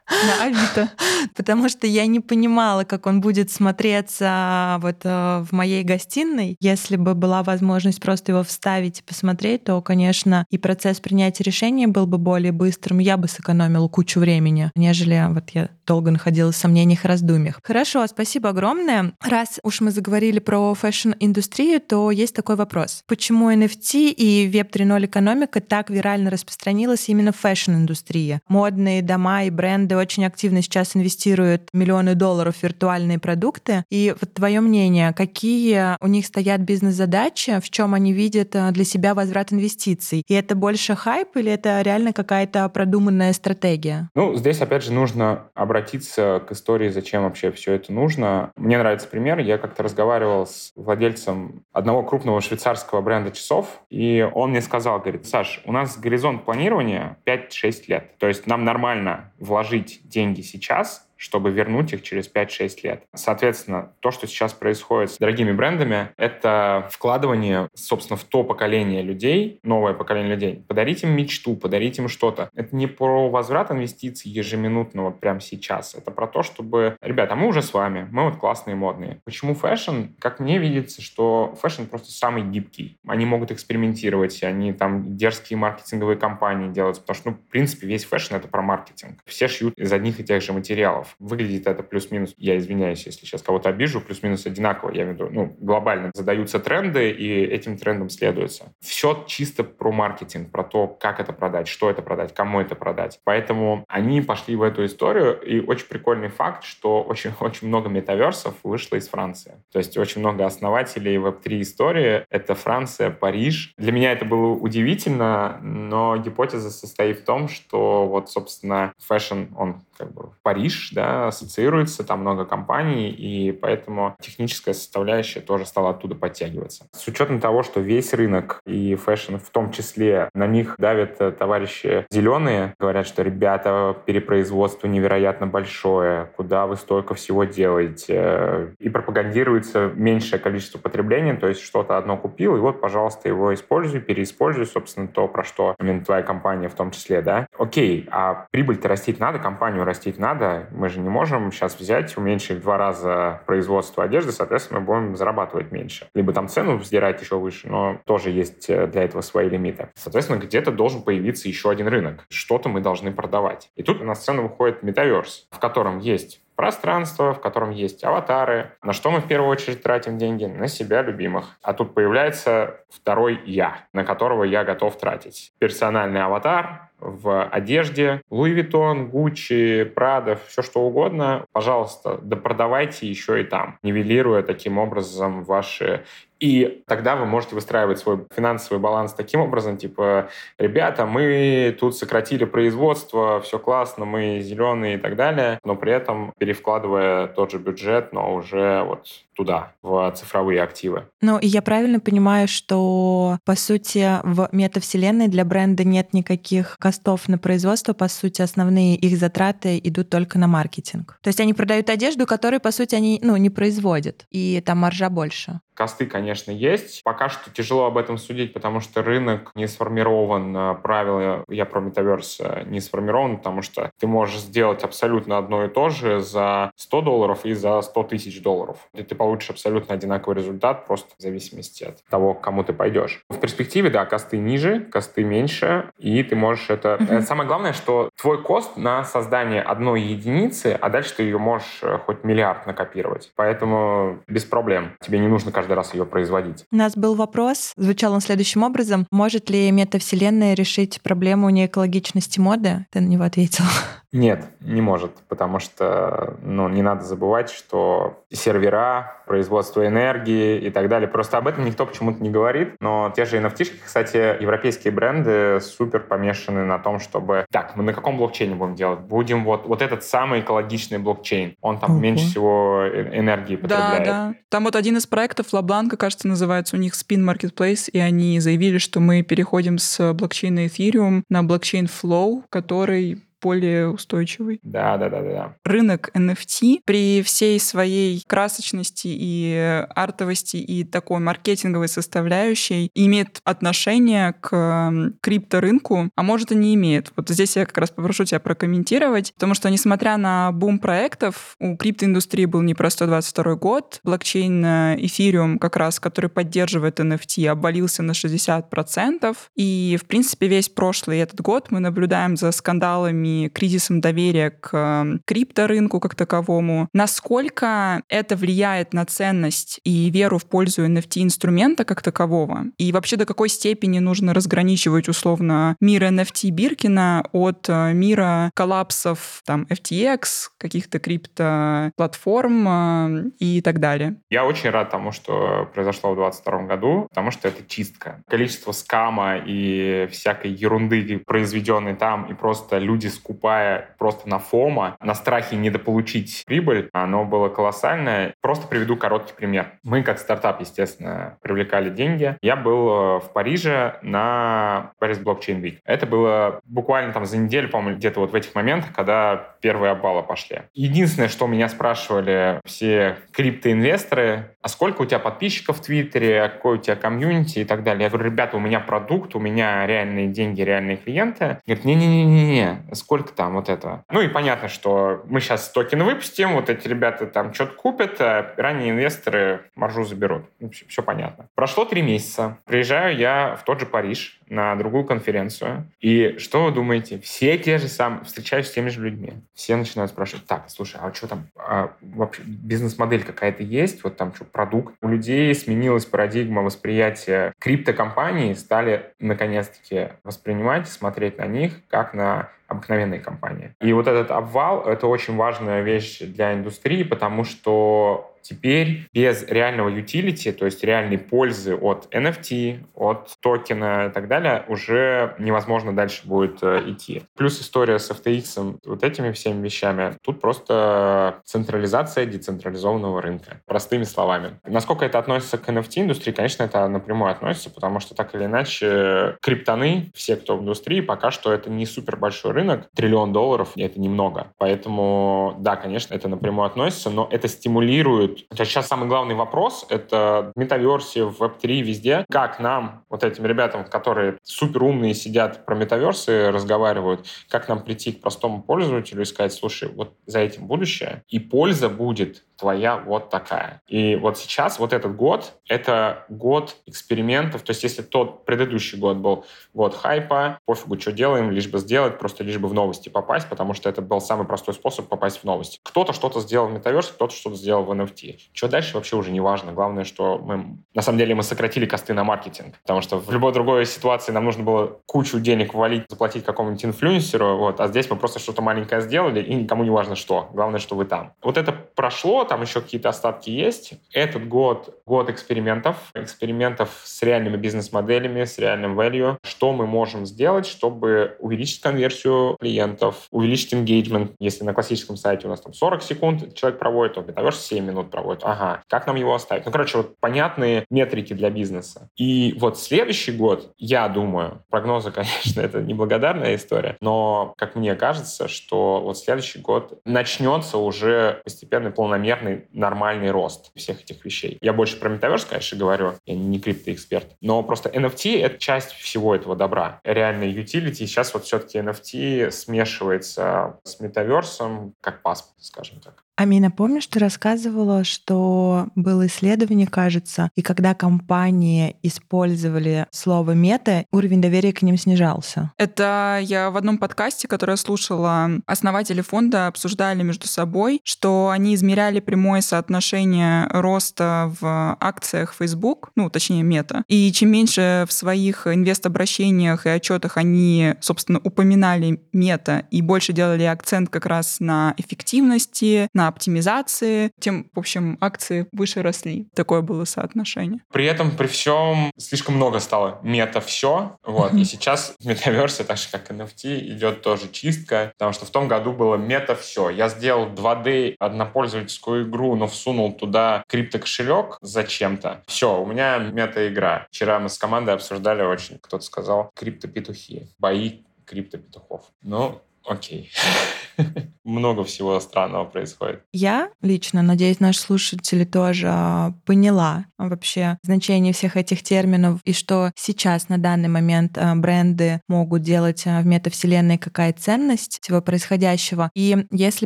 [0.10, 0.90] на Авито.
[1.36, 6.58] Потому что я не понимала, как он будет смотреться вот э, в моей гостиной.
[6.60, 11.88] Если бы была возможность просто его вставить и посмотреть, то, конечно, и процесс принятия решения
[11.88, 13.00] был бы более быстрым.
[13.00, 17.60] Я бы сэкономила кучу времени, нежели вот я долго находилась в сомнениях и раздумьях.
[17.64, 19.14] Хорошо, спасибо огромное.
[19.22, 23.04] Раз уж мы заговорили про фэшн-индустрию, то есть такой вопрос.
[23.08, 28.40] Почему NFT и Web 3.0 экономика так вирально распространилась именно в фэшн-индустрии?
[28.48, 33.84] Модные дома и бренды очень активно сейчас инвестируют миллионы долларов в виртуальные продукты.
[33.90, 38.84] И вот твое мнение, какие у них стоят бизнес-задачи, в чем они видят э, для
[38.84, 40.24] себя возврат инвестиций?
[40.28, 44.10] И это больше хайп или это реально какая-то продуманная стратегия?
[44.16, 45.44] Ну, здесь, опять же, нужно
[45.76, 48.52] обратиться к истории, зачем вообще все это нужно.
[48.56, 49.40] Мне нравится пример.
[49.40, 55.26] Я как-то разговаривал с владельцем одного крупного швейцарского бренда часов, и он мне сказал, говорит,
[55.26, 58.18] Саш, у нас горизонт планирования 5-6 лет.
[58.20, 63.04] То есть нам нормально вложить деньги сейчас чтобы вернуть их через 5-6 лет.
[63.14, 69.60] Соответственно, то, что сейчас происходит с дорогими брендами, это вкладывание, собственно, в то поколение людей,
[69.64, 70.64] новое поколение людей.
[70.68, 72.50] Подарить им мечту, подарить им что-то.
[72.56, 75.96] Это не про возврат инвестиций ежеминутно вот прямо сейчас.
[75.96, 79.20] Это про то, чтобы, ребята, мы уже с вами, мы вот классные, модные.
[79.24, 80.14] Почему фэшн?
[80.20, 82.98] Как мне видится, что фэшн просто самый гибкий.
[83.08, 88.06] Они могут экспериментировать, они там дерзкие маркетинговые кампании делают, потому что, ну, в принципе, весь
[88.06, 89.20] фэшн— это про маркетинг.
[89.26, 91.05] Все шьют из одних и тех же материалов.
[91.20, 94.92] Выглядит это плюс-минус, я извиняюсь, если сейчас кого-то обижу, плюс-минус одинаково.
[94.92, 98.74] Я имею в виду, ну, глобально задаются тренды, и этим трендом следуется.
[98.80, 103.20] Все чисто про маркетинг, про то, как это продать, что это продать, кому это продать.
[103.24, 108.96] Поэтому они пошли в эту историю, и очень прикольный факт, что очень-очень много метаверсов вышло
[108.96, 109.56] из Франции.
[109.72, 113.74] То есть очень много основателей Web3 истории— это Франция, Париж.
[113.78, 119.82] Для меня это было удивительно, но гипотеза состоит в том, что вот, собственно, фэшн, он
[119.98, 126.16] как бы Париж, да, ассоциируется, там много компаний, и поэтому техническая составляющая тоже стала оттуда
[126.16, 126.88] подтягиваться.
[126.94, 131.32] С учетом того, что весь рынок и фэшн в том числе, на них давят э,
[131.32, 139.92] товарищи зеленые, говорят, что ребята, перепроизводство невероятно большое, куда вы столько всего делаете, и пропагандируется
[139.94, 145.08] меньшее количество потребления, то есть что-то одно купил, и вот, пожалуйста, его используй, переиспользуй, собственно,
[145.08, 147.48] то, про что именно твоя компания в том числе, да.
[147.60, 150.68] Окей, а прибыль-то растить надо, компанию растить надо.
[150.72, 155.16] Мы же не можем сейчас взять, уменьшить в два раза производство одежды, соответственно, мы будем
[155.16, 156.08] зарабатывать меньше.
[156.14, 159.90] Либо там цену сдирать еще выше, но тоже есть э, для этого свои лимиты.
[159.96, 162.26] Соответственно, где-то должен появиться еще один рынок.
[162.30, 163.70] Что-то мы должны продавать.
[163.76, 168.72] И тут на сцену выходит метаверс, в котором есть пространство, в котором есть аватары.
[168.82, 170.46] На что мы в первую очередь тратим деньги?
[170.46, 171.58] На себя любимых.
[171.62, 175.52] А тут появляется второй я, на которого я готов тратить.
[175.60, 183.42] Персональный аватар, в одежде, Луи Виттон, Гуччи, Прада, все что угодно, пожалуйста, да продавайте еще
[183.42, 186.04] и там, нивелируя таким образом ваши.
[186.40, 192.46] И тогда вы можете выстраивать свой финансовый баланс таким образом, типа, ребята, мы тут сократили
[192.46, 198.12] производство, все классно, мы зеленые и так далее, но при этом перевкладывая тот же бюджет,
[198.12, 201.08] но уже вот туда, в цифровые активы.
[201.22, 207.28] Ну, и я правильно понимаю, что, по сути, в метавселенной для бренда нет никаких костов
[207.28, 211.18] на производство, по сути, основные их затраты идут только на маркетинг.
[211.22, 215.10] То есть они продают одежду, которую, по сути, они ну, не производят, и там маржа
[215.10, 215.60] больше.
[215.76, 217.04] Косты, конечно, есть.
[217.04, 221.82] Пока что тяжело об этом судить, потому что рынок не сформирован, э, правила, я про
[221.82, 226.72] метаверс, э, не сформирован, потому что ты можешь сделать абсолютно одно и то же за
[226.78, 228.78] 100 долларов и за 100 тысяч долларов.
[228.94, 233.24] И ты получишь абсолютно одинаковый результат, просто в зависимости от того, к кому ты пойдешь.
[233.28, 236.98] В перспективе, да, косты ниже, косты меньше, и ты можешь это...
[237.00, 237.22] Uh-huh.
[237.22, 241.98] Самое главное, что твой кост на создание одной единицы, а дальше ты ее можешь э,
[242.06, 243.32] хоть миллиард накопировать.
[243.36, 244.92] Поэтому без проблем.
[245.02, 246.66] Тебе не нужно каждый раз ее производить.
[246.72, 249.08] У нас был вопрос, звучал он следующим образом.
[249.10, 252.86] Может ли метавселенная решить проблему неэкологичности моды?
[252.92, 253.66] Ты на него ответил.
[254.16, 260.88] Нет, не может, потому что ну, не надо забывать, что сервера, производство энергии и так
[260.88, 265.60] далее, просто об этом никто почему-то не говорит, но те же NFT, кстати, европейские бренды
[265.60, 269.02] супер помешаны на том, чтобы так, мы на каком блокчейне будем делать?
[269.02, 272.00] Будем вот, вот этот самый экологичный блокчейн, он там Ого.
[272.00, 274.06] меньше всего э, энергии потребляет.
[274.06, 274.36] Да, да.
[274.48, 278.78] Там вот один из проектов LaBlanca, кажется, называется у них Spin Marketplace, и они заявили,
[278.78, 284.60] что мы переходим с блокчейна Ethereum на блокчейн Flow, который более устойчивый.
[284.64, 285.56] Да, да, да, да.
[285.64, 295.14] Рынок NFT при всей своей красочности и артовости и такой маркетинговой составляющей имеет отношение к
[295.22, 297.12] крипторынку, а может и не имеет.
[297.16, 301.78] Вот здесь я как раз попрошу тебя прокомментировать, потому что несмотря на бум проектов, у
[301.78, 308.14] криптоиндустрии был непростой 22 год, блокчейн э, Ethereum как раз, который поддерживает NFT, обвалился на
[308.14, 314.74] 60%, и в принципе весь прошлый этот год мы наблюдаем за скандалами кризисом доверия к
[314.74, 316.88] эм, крипторынку как таковому.
[316.94, 322.66] Насколько это влияет на ценность и веру в пользу NFT-инструмента как такового?
[322.78, 329.42] И вообще до какой степени нужно разграничивать условно мир NFT Биркина от э, мира коллапсов
[329.46, 334.18] там FTX, каких-то крипто-платформ э, и так далее?
[334.30, 338.22] Я очень рад тому, что произошло в 2022 году, потому что это чистка.
[338.28, 344.98] Количество скама и всякой ерунды, произведенной там, и просто люди с скупая просто на фома,
[345.02, 348.36] на страхе недополучить прибыль, оно было колоссальное.
[348.40, 349.72] Просто приведу короткий пример.
[349.84, 352.38] Мы как стартап, естественно, привлекали деньги.
[352.42, 355.78] Я был э, в Париже на Paris Blockchain Week.
[355.86, 360.22] Это было буквально там за неделю, по-моему, где-то вот в этих моментах, когда первые обвалы
[360.22, 360.62] пошли.
[360.74, 366.82] Единственное, что меня спрашивали все криптоинвесторы, а сколько у тебя подписчиков в Твиттере, какой у
[366.82, 368.06] тебя комьюнити и так далее.
[368.06, 371.60] Я говорю, ребята, у меня продукт, у меня реальные деньги, реальные клиенты.
[371.68, 374.04] Говорят, не-не-не-не, сколько там вот этого?
[374.10, 378.56] Ну и понятно, что мы сейчас токены выпустим, вот эти ребята там что-то купят, а
[378.58, 380.46] ранние инвесторы маржу заберут.
[380.72, 381.46] Все, все понятно.
[381.54, 382.58] Прошло три месяца.
[382.66, 385.88] Приезжаю я в тот же Париж, на другую конференцию.
[386.00, 387.20] И что вы думаете?
[387.20, 389.34] Все те же самые, встречаюсь с теми же людьми.
[389.54, 394.04] Все начинают спрашивать, так, слушай, а что там, а вообще бизнес-модель какая-то есть?
[394.04, 394.96] Вот там что, продукт?
[395.02, 403.20] У людей сменилась парадигма восприятия криптокомпаний, стали наконец-таки воспринимать, смотреть на них как на обыкновенные
[403.20, 403.76] компании.
[403.82, 409.90] И вот этот обвал— это очень важная вещь для индустрии, потому что Теперь без реального
[409.90, 416.28] utility, то есть реальной пользы от NFT, от токена и так далее, уже невозможно дальше
[416.28, 417.24] будет э, идти.
[417.36, 420.16] Плюс история с FTX, вот этими всеми вещами.
[420.22, 423.62] Тут просто централизация децентрализованного рынка.
[423.66, 424.60] Простыми словами.
[424.64, 430.12] Насколько это относится к NFT-индустрии, конечно, это напрямую относится, потому что так или иначе криптоны,
[430.14, 432.90] все, кто в индустрии, пока что это не супер большой рынок.
[432.96, 434.48] Триллион долларов— это немного.
[434.60, 438.68] Поэтому, да, конечно, это напрямую относится, но это стимулирует будет.
[438.68, 442.26] Сейчас самый главный вопрос— это в метаверсе, в Web3, везде.
[442.30, 448.12] Как нам, вот этим ребятам, которые супер умные сидят про метаверсы, разговаривают, как нам прийти
[448.12, 453.30] к простому пользователю и сказать, слушай, вот за этим будущее, и польза будет твоя вот
[453.30, 453.82] такая.
[453.88, 457.64] И вот сейчас, вот этот год, это год экспериментов.
[457.64, 462.18] То есть если тот предыдущий год был год хайпа, пофигу, что делаем, лишь бы сделать,
[462.18, 465.44] просто лишь бы в новости попасть, потому что это был самый простой способ попасть в
[465.44, 465.80] новости.
[465.84, 468.25] Кто-то что-то сделал в метаверсе, кто-то что-то сделал в NFT.
[468.54, 469.72] Что дальше вообще уже не важно.
[469.72, 473.54] Главное, что мы, на самом деле, мы сократили косты на маркетинг, потому что в любой
[473.54, 478.16] другой ситуации нам нужно было кучу денег валить, заплатить какому-нибудь инфлюенсеру, вот, а здесь мы
[478.16, 480.50] просто что-то маленькое сделали, и никому не важно что.
[480.54, 481.34] Главное, что вы там.
[481.42, 483.94] Вот это прошло, там еще какие-то остатки есть.
[484.12, 489.38] Этот год— год экспериментов, экспериментов с реальными бизнес-моделями, с реальным value.
[489.44, 494.34] Что мы можем сделать, чтобы увеличить конверсию клиентов, увеличить engagement.
[494.40, 497.86] Если на классическом сайте у нас там 40 секунд человек проводит, то в Metaverse 7
[497.86, 498.44] минут проводит.
[498.46, 499.66] Ага, как нам его оставить?
[499.66, 502.10] Ну, короче, вот понятные метрики для бизнеса.
[502.16, 508.48] И вот следующий год, я думаю, прогнозы, конечно, это неблагодарная история, но, как мне кажется,
[508.48, 514.58] что вот следующий год начнется уже постепенный полномерный нормальный рост всех этих вещей.
[514.62, 519.36] Я больше про метаверс, конечно, говорю, я не криптоэксперт, но просто NFT— это часть всего
[519.36, 520.00] этого добра.
[520.06, 521.06] Реальные utility.
[521.06, 526.25] Сейчас вот все-таки NFT смешивается с метаверсом как паспорт, скажем так.
[526.38, 534.42] Амина, помнишь, ты рассказывала, что было исследование, кажется, и когда компании использовали слово мета, уровень
[534.42, 535.72] доверия к ним снижался?
[535.78, 542.20] Это я в одном подкасте, который слушала, основатели фонда обсуждали между собой, что они измеряли
[542.20, 547.06] прямое соотношение роста в акциях Facebook, ну, точнее, мета.
[547.08, 553.64] И чем меньше в своих инвест-обращениях и отчетах они, собственно, упоминали мета и больше делали
[553.64, 559.48] акцент как раз на эффективности, на оптимизации, тем, в общем, акции выше росли.
[559.56, 560.82] Такое было соотношение.
[560.92, 564.18] При этом, при всем, слишком много стало мета все.
[564.24, 564.54] Вот.
[564.54, 568.68] И сейчас в метаверсе, так же как NFT, идет тоже чистка, потому что в том
[568.68, 569.90] году было мета все.
[569.90, 575.44] Я сделал 2D однопользовательскую игру, но всунул туда криптокошелек зачем-то.
[575.48, 577.08] Все, у меня мета-игра.
[577.12, 582.06] Вчера мы с командой обсуждали очень, кто-то сказал, криптопетухи, бои криптопетухов.
[582.22, 583.32] Ну, окей.
[584.46, 586.22] много всего странного происходит.
[586.32, 592.92] Я лично, надеюсь, наши слушатели тоже а, поняла вообще значение всех этих терминов и что
[592.96, 599.10] сейчас на данный момент а, бренды могут делать а, в метавселенной, какая ценность всего происходящего.
[599.16, 599.86] И если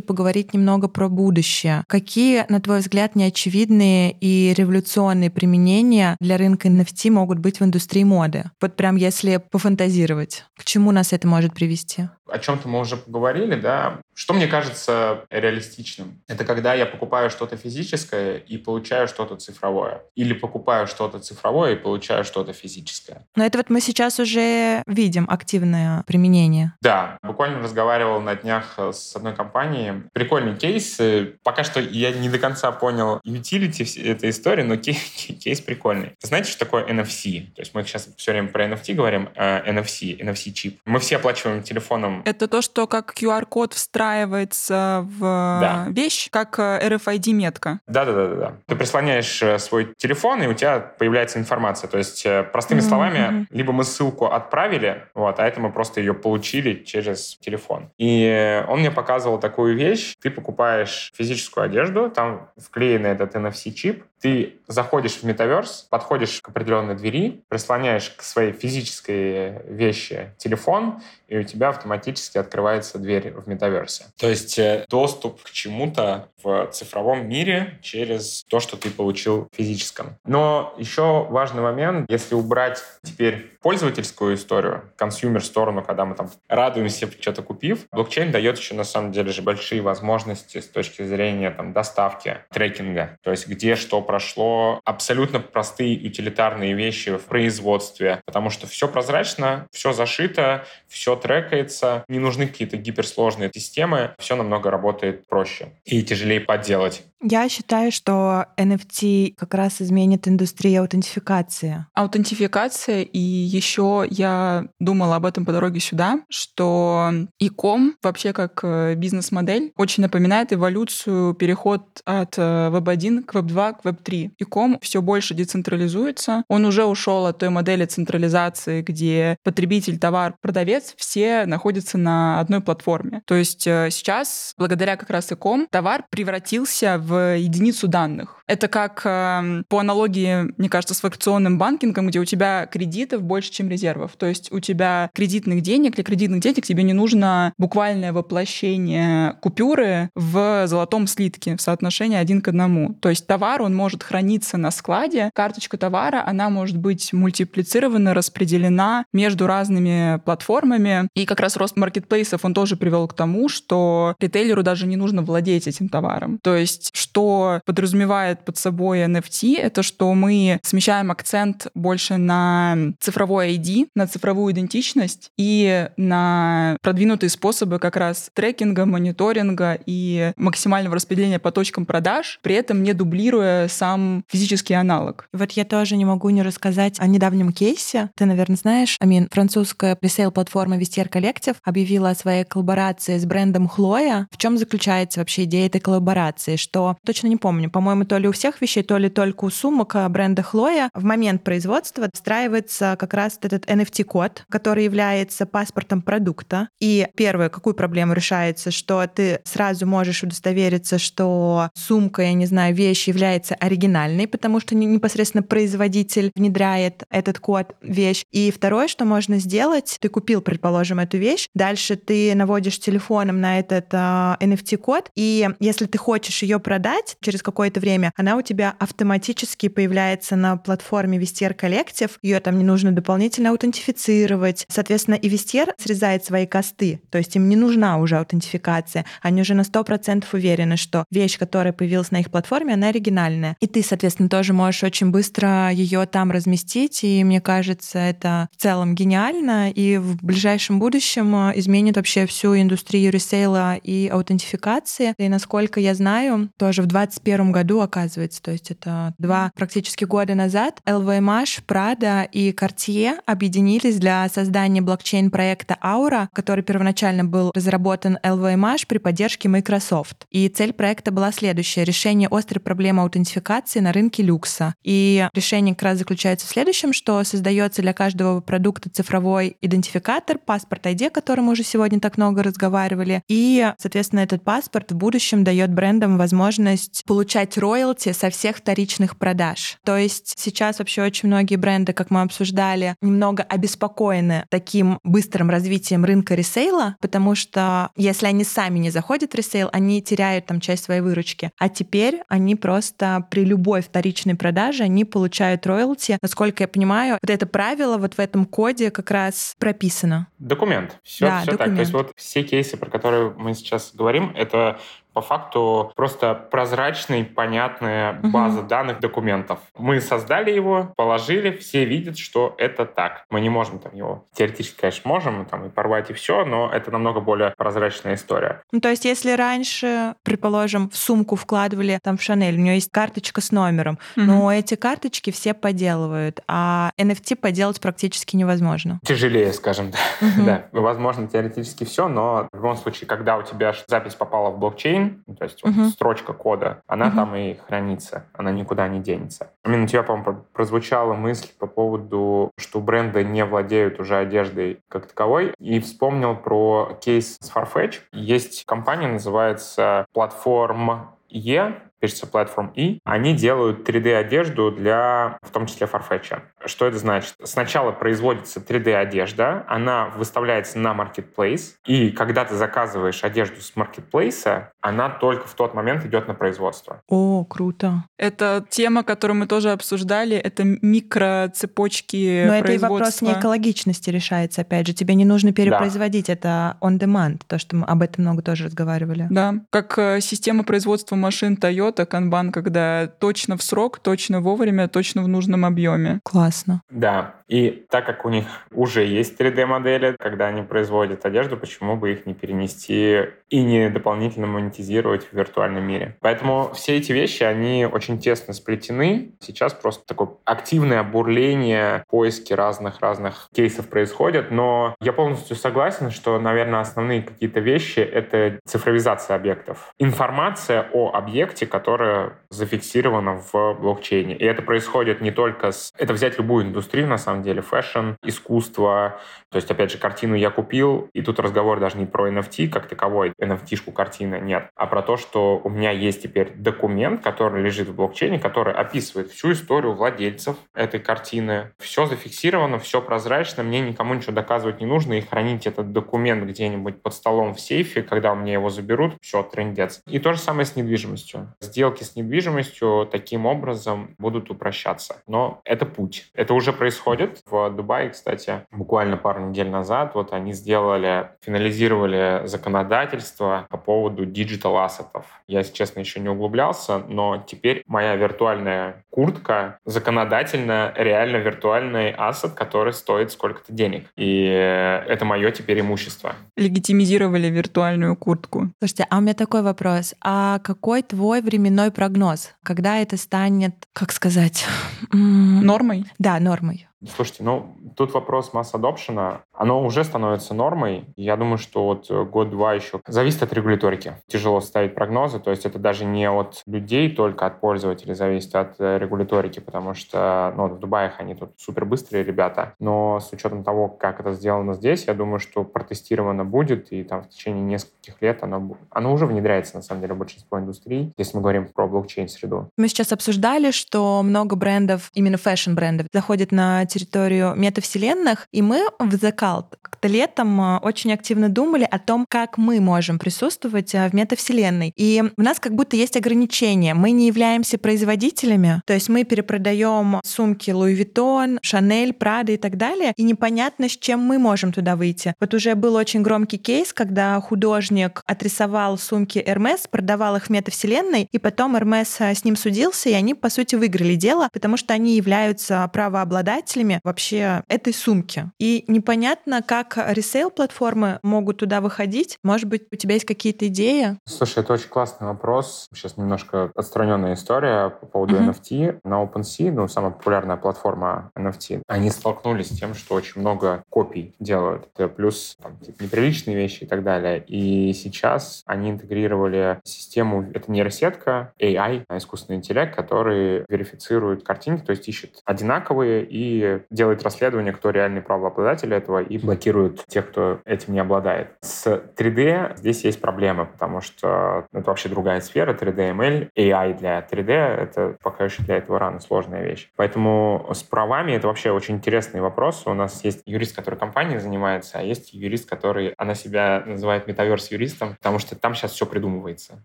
[0.00, 7.10] поговорить немного про будущее, какие, на твой взгляд, неочевидные и революционные применения для рынка NFT
[7.10, 8.50] могут быть в индустрии моды?
[8.60, 12.08] Вот прям если пофантазировать, к чему нас это может привести?
[12.28, 13.99] О чем-то мы уже поговорили, да.
[14.14, 16.22] Что мне кажется реалистичным.
[16.28, 20.02] Это когда я покупаю что-то физическое и получаю что-то цифровое.
[20.14, 23.26] Или покупаю что-то цифровое и получаю что-то физическое.
[23.36, 26.74] Но это вот мы сейчас уже видим активное применение.
[26.82, 27.18] Да.
[27.22, 30.02] Буквально разговаривал на днях с одной компанией.
[30.12, 30.98] Прикольный кейс.
[31.42, 34.98] Пока что я не до конца понял utility этой истории, но кейс,
[35.42, 36.14] кейс прикольный.
[36.22, 37.52] Знаете, что такое NFC?
[37.54, 39.28] То есть мы сейчас все время про NFT говорим.
[39.36, 40.78] NFC, NFC-чип.
[40.84, 42.22] Мы все оплачиваем телефоном.
[42.24, 45.86] Это то, что как QR-код встраивается в да.
[45.88, 47.80] вещь, как э, RFID-метка.
[47.88, 48.52] Да-да-да.
[48.66, 51.88] Ты прислоняешь э, свой телефон, и у тебя появляется информация.
[51.88, 52.82] То есть, э, простыми mm-hmm.
[52.82, 57.90] словами, либо мы ссылку отправили, вот, а это мы просто ее получили через телефон.
[57.98, 60.14] И он мне показывал такую вещь.
[60.22, 66.94] Ты покупаешь физическую одежду, там вклеен этот NFC-чип, ты заходишь в метаверс, подходишь к определенной
[66.94, 74.06] двери, прислоняешь к своей физической вещи телефон, и у тебя автоматически открывается дверь в metaverse.
[74.18, 79.56] То есть э, доступ к чему-то в цифровом мире через то, что ты получил в
[79.56, 80.16] физическом.
[80.24, 87.10] Но еще важный момент, если убрать теперь пользовательскую историю, consumer сторону, когда мы там радуемся,
[87.10, 91.72] что-то купив, блокчейн дает еще на самом деле же большие возможности с точки зрения там
[91.72, 93.16] доставки, трекинга.
[93.22, 99.68] То есть где что прошло, абсолютно простые утилитарные вещи в производстве, потому что все прозрачно,
[99.70, 106.40] все зашито, все трекается, не нужны какие-то гиперсложные системы, все намного работает проще и тяжелее
[106.40, 107.04] подделать.
[107.22, 111.84] Я считаю, что NFT как раз изменит индустрию аутентификации.
[111.92, 118.94] Аутентификация, и еще я думала об этом по дороге сюда, что иком вообще как э,
[118.94, 124.32] бизнес-модель очень напоминает эволюцию, переход от Web1 э, к Web2 к Web3.
[124.38, 126.44] Иком все больше децентрализуется.
[126.48, 132.60] Он уже ушел от той модели централизации, где потребитель, товар, продавец все находятся на одной
[132.60, 133.22] платформе.
[133.26, 138.42] То есть э, сейчас, благодаря как раз иком, товар превратился в единицу данных.
[138.46, 143.50] Это как э, по аналогии, мне кажется, с фракционным банкингом, где у тебя кредитов больше,
[143.50, 144.12] чем резервов.
[144.16, 150.10] То есть у тебя кредитных денег, для кредитных денег тебе не нужно буквальное воплощение купюры
[150.14, 152.94] в золотом слитке в соотношении один к одному.
[152.94, 159.04] То есть товар, он может храниться на складе, карточка товара, она может быть мультиплицирована, распределена
[159.12, 161.08] между разными платформами.
[161.14, 165.22] И как раз рост маркетплейсов, он тоже привел к тому, что ритейлеру даже не нужно
[165.22, 166.38] владеть этим товаром.
[166.42, 173.56] То есть что подразумевает под собой NFT, это что мы смещаем акцент больше на цифровой
[173.56, 181.38] ID, на цифровую идентичность и на продвинутые способы как раз трекинга, мониторинга и максимального распределения
[181.38, 185.26] по точкам продаж, при этом не дублируя сам физический аналог.
[185.32, 188.10] Вот я тоже не могу не рассказать о недавнем кейсе.
[188.14, 194.28] Ты, наверное, знаешь, Амин, французская пресейл-платформа Vestiaire Collective объявила о своей коллаборации с брендом Хлоя.
[194.30, 196.56] В чем заключается вообще идея этой коллаборации?
[196.56, 199.96] Что, точно не помню, по-моему, то ли у всех вещей, то ли только у сумок
[199.96, 206.68] а, бренда Хлоя в момент производства встраивается как раз этот NFT-код, который является паспортом продукта.
[206.80, 212.74] И первое, какую проблему решается, что ты сразу можешь удостовериться, что сумка, я не знаю,
[212.74, 218.24] вещь является оригинальной, потому что непосредственно производитель внедряет этот код вещь.
[218.30, 223.58] И второе, что можно сделать, ты купил, предположим, эту вещь, дальше ты наводишь телефоном на
[223.60, 228.74] этот а, NFT-код, и если ты хочешь ее продать через какое-то время, она у тебя
[228.78, 234.66] автоматически появляется на платформе Вестер Коллектив, ее там не нужно дополнительно аутентифицировать.
[234.68, 239.04] Соответственно, и Вестер срезает свои косты, то есть им не нужна уже аутентификация.
[239.22, 243.56] Они уже на 100% уверены, что вещь, которая появилась на их платформе, она оригинальная.
[243.60, 248.60] И ты, соответственно, тоже можешь очень быстро ее там разместить, и мне кажется, это в
[248.60, 255.14] целом гениально, и в ближайшем будущем э, изменит вообще всю индустрию ресейла и аутентификации.
[255.18, 258.40] И насколько я знаю, тоже в 2021 году, оказывается.
[258.40, 265.76] То есть это два практически года назад LVMH, Prada и Cartier объединились для создания блокчейн-проекта
[265.82, 270.26] Aura, который первоначально был разработан LVMH при поддержке Microsoft.
[270.30, 273.39] И цель проекта была следующая— решение острой проблемы аутентификации
[273.80, 274.74] на рынке люкса.
[274.82, 280.86] И решение как раз заключается в следующем, что создается для каждого продукта цифровой идентификатор, паспорт
[280.86, 283.22] ID, о котором мы уже сегодня так много разговаривали.
[283.28, 289.78] И, соответственно, этот паспорт в будущем дает брендам возможность получать роялти со всех вторичных продаж.
[289.84, 296.04] То есть сейчас вообще очень многие бренды, как мы обсуждали, немного обеспокоены таким быстрым развитием
[296.04, 300.84] рынка ресейла, потому что если они сами не заходят в ресейл, они теряют там часть
[300.84, 301.50] своей выручки.
[301.58, 306.18] А теперь они просто при любой вторичной продаже они получают роялти.
[306.20, 310.26] Насколько я понимаю, вот это правило вот в этом коде как раз прописано.
[310.38, 310.98] Документ.
[311.02, 311.58] Все, да, все документ.
[311.58, 311.74] так.
[311.76, 314.80] То есть вот все кейсы, про которые мы сейчас говорим, это
[315.20, 318.68] по факту просто прозрачная, понятная база угу.
[318.68, 319.58] данных документов.
[319.76, 323.24] Мы создали его, положили, все видят, что это так.
[323.28, 326.90] Мы не можем там его теоретически, конечно, можем там и порвать и все, но это
[326.90, 328.62] намного более прозрачная история.
[328.72, 332.90] Ну, то есть, если раньше, предположим, в сумку вкладывали там в Шанель, у нее есть
[332.90, 334.24] карточка с номером, угу.
[334.24, 339.00] но эти карточки все поделывают, а NFT поделать практически невозможно.
[339.04, 340.00] Тяжелее, скажем так.
[340.22, 340.46] Угу.
[340.46, 345.09] да, возможно, теоретически все, но в любом случае, когда у тебя запись попала в блокчейн,
[345.38, 345.72] то есть угу.
[345.72, 347.16] вот, строчка кода, она угу.
[347.16, 349.52] там и хранится, она никуда не денется.
[349.64, 355.06] Именно у тебя, по-моему, прозвучала мысль по поводу, что бренды не владеют уже одеждой как
[355.06, 358.00] таковой, и вспомнил про кейс с Farfetch.
[358.12, 365.86] Есть компания, называется Платформ Е, пишется Platform E, они делают 3D-одежду для, в том числе,
[365.86, 366.40] Farfetch.
[366.66, 367.34] Что это значит?
[367.44, 375.10] Сначала производится 3D-одежда, она выставляется на Marketplace, и когда ты заказываешь одежду с Marketplace, она
[375.10, 377.02] только в тот момент идет на производство.
[377.08, 378.04] О, круто.
[378.18, 384.62] Это тема, которую мы тоже обсуждали, это микроцепочки Но это и вопрос не экологичности решается,
[384.62, 384.94] опять же.
[384.94, 386.32] Тебе не нужно перепроизводить, да.
[386.32, 389.26] это on-demand, то, что мы об этом много тоже разговаривали.
[389.30, 395.22] Да, как э, система производства машин Toyota, Kanban, когда точно в срок, точно вовремя, точно
[395.22, 396.20] в нужном объеме.
[396.22, 396.82] Класс классно.
[396.90, 402.12] Да, и так как у них уже есть 3D-модели, когда они производят одежду, почему бы
[402.12, 406.16] их не перенести и не дополнительно монетизировать в виртуальном мире?
[406.20, 409.32] Поэтому все эти вещи, они очень тесно сплетены.
[409.40, 416.80] Сейчас просто такое активное бурление, поиски разных-разных кейсов происходят, но я полностью согласен, что, наверное,
[416.80, 419.92] основные какие-то вещи— это цифровизация объектов.
[419.98, 424.36] Информация о объекте, которая зафиксирована в блокчейне.
[424.36, 425.92] И это происходит не только с...
[425.98, 429.20] Это взять любую индустрию, на самом деле, фэшн, искусство.
[429.50, 432.86] То есть, опять же, картину я купил, и тут разговор даже не про NFT как
[432.86, 437.88] таковой, NFT-шку картины нет, а про то, что у меня есть теперь документ, который лежит
[437.88, 441.72] в блокчейне, который описывает всю историю владельцев этой картины.
[441.78, 447.02] Все зафиксировано, все прозрачно, мне никому ничего доказывать не нужно, и хранить этот документ где-нибудь
[447.02, 450.02] под столом в сейфе, когда у меня его заберут, все, трендец.
[450.06, 451.54] И то же самое с недвижимостью.
[451.60, 455.22] Сделки с недвижимостью таким образом будут упрощаться.
[455.26, 456.30] Но это путь.
[456.34, 457.29] Это уже происходит.
[457.46, 464.78] В Дубае, кстати, буквально пару недель назад вот они сделали, финализировали законодательство по поводу digital
[464.78, 465.26] asset ов.
[465.46, 472.52] Я, если честно, еще не углублялся, но теперь моя виртуальная куртка законодательно реально виртуальный ассет,
[472.52, 474.06] который стоит сколько-то денег.
[474.16, 476.34] И это мое теперь имущество.
[476.56, 478.70] Легитимизировали виртуальную куртку.
[478.78, 480.14] Слушайте, а у меня такой вопрос.
[480.20, 482.54] А какой твой временной прогноз?
[482.62, 484.66] Когда это станет, как сказать...
[485.12, 486.04] Нормой?
[486.18, 486.88] Да, нормой.
[487.08, 489.40] Слушайте, ну, тут вопрос масс-адопшена.
[489.54, 491.04] Оно уже становится нормой.
[491.16, 494.14] Я думаю, что вот год-два еще зависит от регуляторики.
[494.26, 498.74] Тяжело ставить прогнозы, то есть это даже не от людей только, от пользователей зависит от
[498.78, 503.64] э, регуляторики, потому что, ну, в Дубае они тут супер быстрые ребята, но с учетом
[503.64, 508.20] того, как это сделано здесь, я думаю, что протестировано будет, и там в течение нескольких
[508.20, 511.86] лет оно, оно уже внедряется, на самом деле, в большинство индустрий, если мы говорим про
[511.86, 512.68] блокчейн-среду.
[512.76, 519.14] Мы сейчас обсуждали, что много брендов, именно фэшн-брендов, заходят на территорию метавселенных, и мы в
[519.14, 524.08] The Cult как-то летом э, очень активно думали о том, как мы можем присутствовать э,
[524.08, 524.92] в метавселенной.
[524.96, 526.94] И у нас как будто есть ограничения.
[526.94, 532.78] Мы не являемся производителями, то есть мы перепродаем сумки Louis Vuitton, Chanel, Prada и так
[532.78, 535.34] далее, и непонятно, с чем мы можем туда выйти.
[535.38, 541.28] Вот уже был очень громкий кейс, когда художник отрисовал сумки Hermes, продавал их в метавселенной,
[541.30, 544.94] и потом Hermes э, с ним судился, и они, по сути, выиграли дело, потому что
[544.94, 548.50] они являются правообладателями пользователями вообще этой сумки.
[548.58, 552.38] И непонятно, как ресейл-платформы могут туда выходить.
[552.42, 554.18] Может быть, у тебя есть какие-то идеи?
[554.24, 555.86] Слушай, это очень классный вопрос.
[555.94, 558.50] Сейчас немножко отстраненная история по поводу uh-huh.
[558.50, 559.00] NFT.
[559.04, 564.34] На OpenSea, ну, самая популярная платформа NFT, они столкнулись с тем, что очень много копий
[564.40, 564.88] делают.
[564.94, 567.44] Это плюс там, типа, неприличные вещи и так далее.
[567.46, 575.08] И сейчас они интегрировали систему, это нейросетка, AI, искусственный интеллект, который верифицирует картинки, то есть
[575.08, 581.00] ищет одинаковые и делает расследование, кто реальный правообладатель этого, и блокирует тех, кто этим не
[581.00, 581.48] обладает.
[581.60, 587.20] С 3D здесь есть проблемы, потому что это вообще другая сфера, 3D ML, AI для
[587.20, 589.90] 3D, это пока еще для этого рано, сложная вещь.
[589.96, 592.82] Поэтому с правами это вообще очень интересный вопрос.
[592.86, 598.16] У нас есть юрист, который компанией занимается, а есть юрист, который, она себя называет метаверс-юристом,
[598.16, 599.84] потому что там сейчас все придумывается.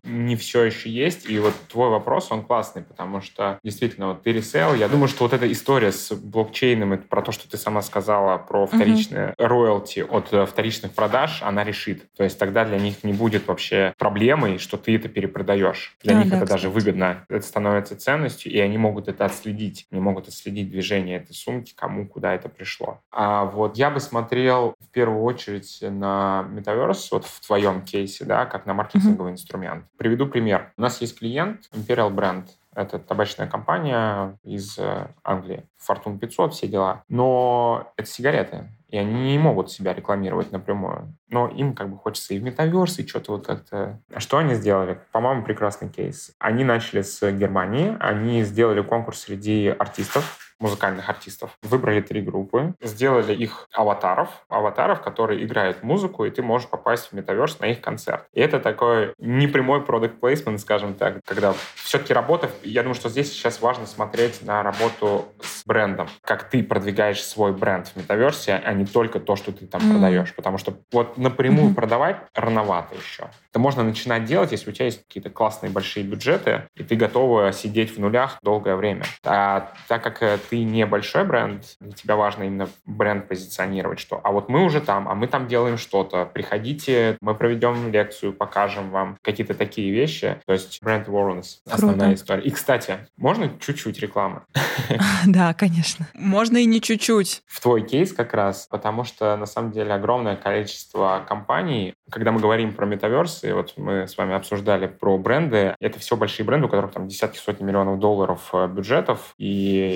[0.03, 4.31] Не все еще есть, и вот твой вопрос, он классный, потому что действительно, вот ты
[4.31, 7.57] ресейл, я думаю, что вот эта история с блокчейном блокчейном, это про то, что ты
[7.57, 12.03] сама сказала, про вторичные роялти от э, вторичных продаж, она решит.
[12.15, 15.95] То есть тогда для них не будет вообще проблемой, что ты это перепродаешь.
[16.03, 16.61] Для а, них да, это кстати.
[16.61, 17.25] даже выгодно.
[17.29, 19.87] Это становится ценностью, и они могут это отследить.
[19.91, 23.01] Они могут отследить движение этой сумки, кому, куда это пришло.
[23.11, 28.45] А вот я бы смотрел в первую очередь на Metaverse, вот в твоем кейсе, да,
[28.45, 29.35] как на маркетинговый uh-huh.
[29.35, 29.85] инструмент.
[29.97, 30.71] Приведу пример.
[30.77, 32.45] У нас есть клиент Imperial Brand.
[32.75, 35.63] Это табачная компания из э, Англии.
[35.87, 37.03] Fortune 500, все дела.
[37.07, 38.69] Но это сигареты.
[38.89, 41.15] И они не могут себя рекламировать напрямую.
[41.29, 43.99] Но им как бы хочется и в метаверс, и что-то вот как-то...
[44.13, 44.99] А что они сделали?
[45.11, 46.33] По-моему, прекрасный кейс.
[46.39, 47.97] Они начали с Германии.
[47.99, 51.57] Они сделали конкурс среди артистов музыкальных артистов.
[51.61, 57.13] Выбрали три группы, сделали их аватаров, аватаров, которые играют музыку, и ты можешь попасть в
[57.13, 58.25] метаверс на их концерт.
[58.33, 63.31] И это такой непрямой product placement, скажем так, когда все-таки работа, я думаю, что здесь
[63.31, 68.73] сейчас важно смотреть на работу с брендом, как ты продвигаешь свой бренд в метаверсе, а
[68.73, 69.91] не только то, что ты там mm.
[69.91, 71.75] продаешь, потому что вот напрямую mm-hmm.
[71.75, 73.29] продавать рановато еще.
[73.49, 77.51] Это можно начинать делать, если у тебя есть какие-то классные большие бюджеты, и ты готова
[77.51, 79.05] сидеть в нулях долгое время.
[79.23, 84.31] А так как э, ты небольшой бренд, для тебя важно именно бренд позиционировать, что а
[84.31, 89.17] вот мы уже там, а мы там делаем что-то, приходите, мы проведем лекцию, покажем вам
[89.21, 90.37] какие-то такие вещи.
[90.45, 92.43] То есть бренд awareness— основная история.
[92.43, 94.41] И, кстати, можно чуть-чуть рекламы?
[95.25, 96.07] Да, конечно.
[96.13, 97.41] Можно и не чуть-чуть.
[97.47, 102.39] В твой кейс как раз, потому что на самом деле огромное количество компаний, когда мы
[102.39, 106.67] говорим про метаверс, и вот мы с вами обсуждали про бренды, это все большие бренды,
[106.67, 109.47] у которых там десятки, сотни миллионов долларов э, бюджетов, и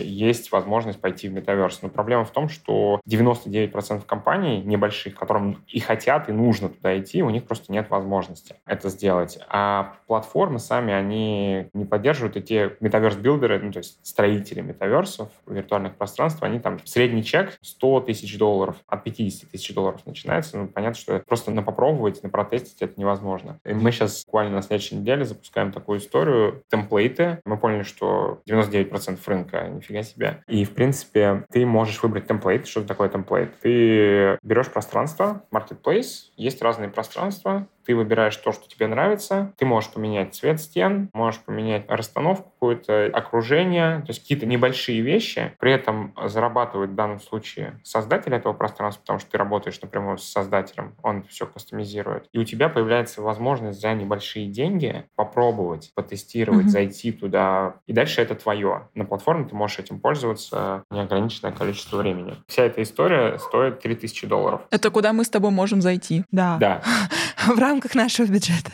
[0.06, 1.82] есть возможность пойти в метаверс.
[1.82, 7.22] Но проблема в том, что 99% компаний небольших, которым и хотят, и нужно туда идти,
[7.22, 9.40] у них просто нет возможности это сделать.
[9.50, 15.96] А платформы сами, они не поддерживают, и те метаверс-билдеры, ну, то есть строители метаверсов, виртуальных
[15.96, 20.58] пространств, они там средний чек 100 тысяч долларов, от 50 тысяч долларов начинается.
[20.58, 23.60] Ну, понятно, что просто на попробовать, на протестить это невозможно.
[23.66, 27.40] И мы сейчас буквально на следующей неделе запускаем такую историю, темплейты.
[27.46, 32.68] Мы поняли, что 99% рынка, нифига себе, и, в принципе, ты можешь выбрать темплейт.
[32.68, 33.60] Что такое темплейт?
[33.62, 39.90] Ты берешь пространство, marketplace, есть разные пространства, ты выбираешь то, что тебе нравится, ты можешь
[39.90, 46.14] поменять цвет стен, можешь поменять расстановку какое-то, окружение, то есть какие-то небольшие вещи, при этом
[46.24, 51.24] зарабатывает в данном случае создатель этого пространства, потому что ты работаешь напрямую с создателем, он
[51.24, 52.28] все кастомизирует.
[52.32, 56.70] И у тебя появляется возможность за небольшие деньги попробовать, потестировать, mm-hmm.
[56.70, 58.88] зайти туда, и дальше это твое.
[58.94, 62.36] На платформе ты можешь этим пользоваться неограниченное количество времени.
[62.48, 64.62] Вся эта история стоит 3000 долларов.
[64.70, 66.24] Это куда мы с тобой можем зайти?
[66.30, 66.58] Да.
[66.60, 66.84] Да.
[67.48, 68.72] В рамках нашего бюджета.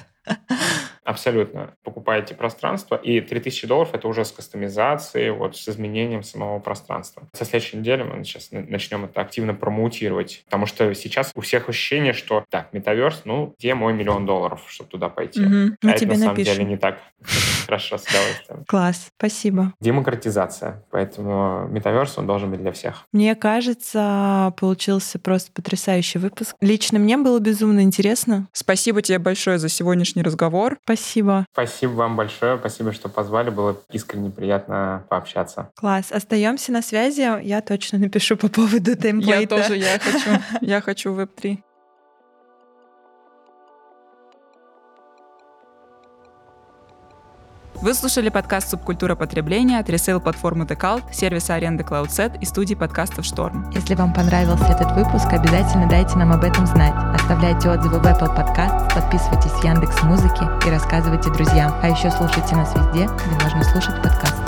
[1.06, 1.76] Абсолютно.
[1.84, 7.28] Покупаете пространство, и 3000 долларов это уже с кастомизацией, вот с изменением самого пространства.
[7.34, 12.14] Со следующей недели мы сейчас начнем это активно промоутировать, потому что сейчас у всех ощущение,
[12.14, 15.45] что так, метаверс, ну, где мой миллион долларов, чтобы туда пойти?
[15.45, 15.78] Угу.
[15.84, 16.97] А это на самом деле не так.
[17.66, 18.66] Хорошо, с удовольствием.
[18.68, 19.74] Класс, спасибо.
[19.80, 23.06] Демократизация, поэтому метаверс, он должен быть для всех.
[23.12, 26.56] Мне кажется, получился просто потрясающий выпуск.
[26.62, 28.47] Лично мне было безумно интересно.
[28.53, 30.78] Спасибо тебе большое за сегодняшний разговор.
[30.84, 30.94] Спасибо.
[31.51, 32.57] Спасибо вам большое.
[32.57, 33.49] Спасибо, что позвали.
[33.49, 35.71] Было искренне приятно пообщаться.
[35.75, 36.11] Класс.
[36.11, 37.21] Остаемся на связи.
[37.43, 39.55] Я точно напишу по поводу темплейта.
[39.55, 40.41] Я тоже, я хочу.
[40.61, 41.64] Я хочу Web3.
[47.86, 53.25] Вы слушали подкаст «Субкультура потребления» от ресейл-платформы The Cult, сервиса аренды CloudSet и студии подкастов
[53.25, 53.69] «Шторм».
[53.69, 56.95] Если вам понравился этот выпуск, обязательно дайте нам об этом знать.
[57.13, 61.75] Оставляйте отзывы в Apple Podcast, подписывайтесь в Яндекс Музыки и рассказывайте друзьям.
[61.83, 64.44] А еще слушайте нас везде, где можно слушать подкасты.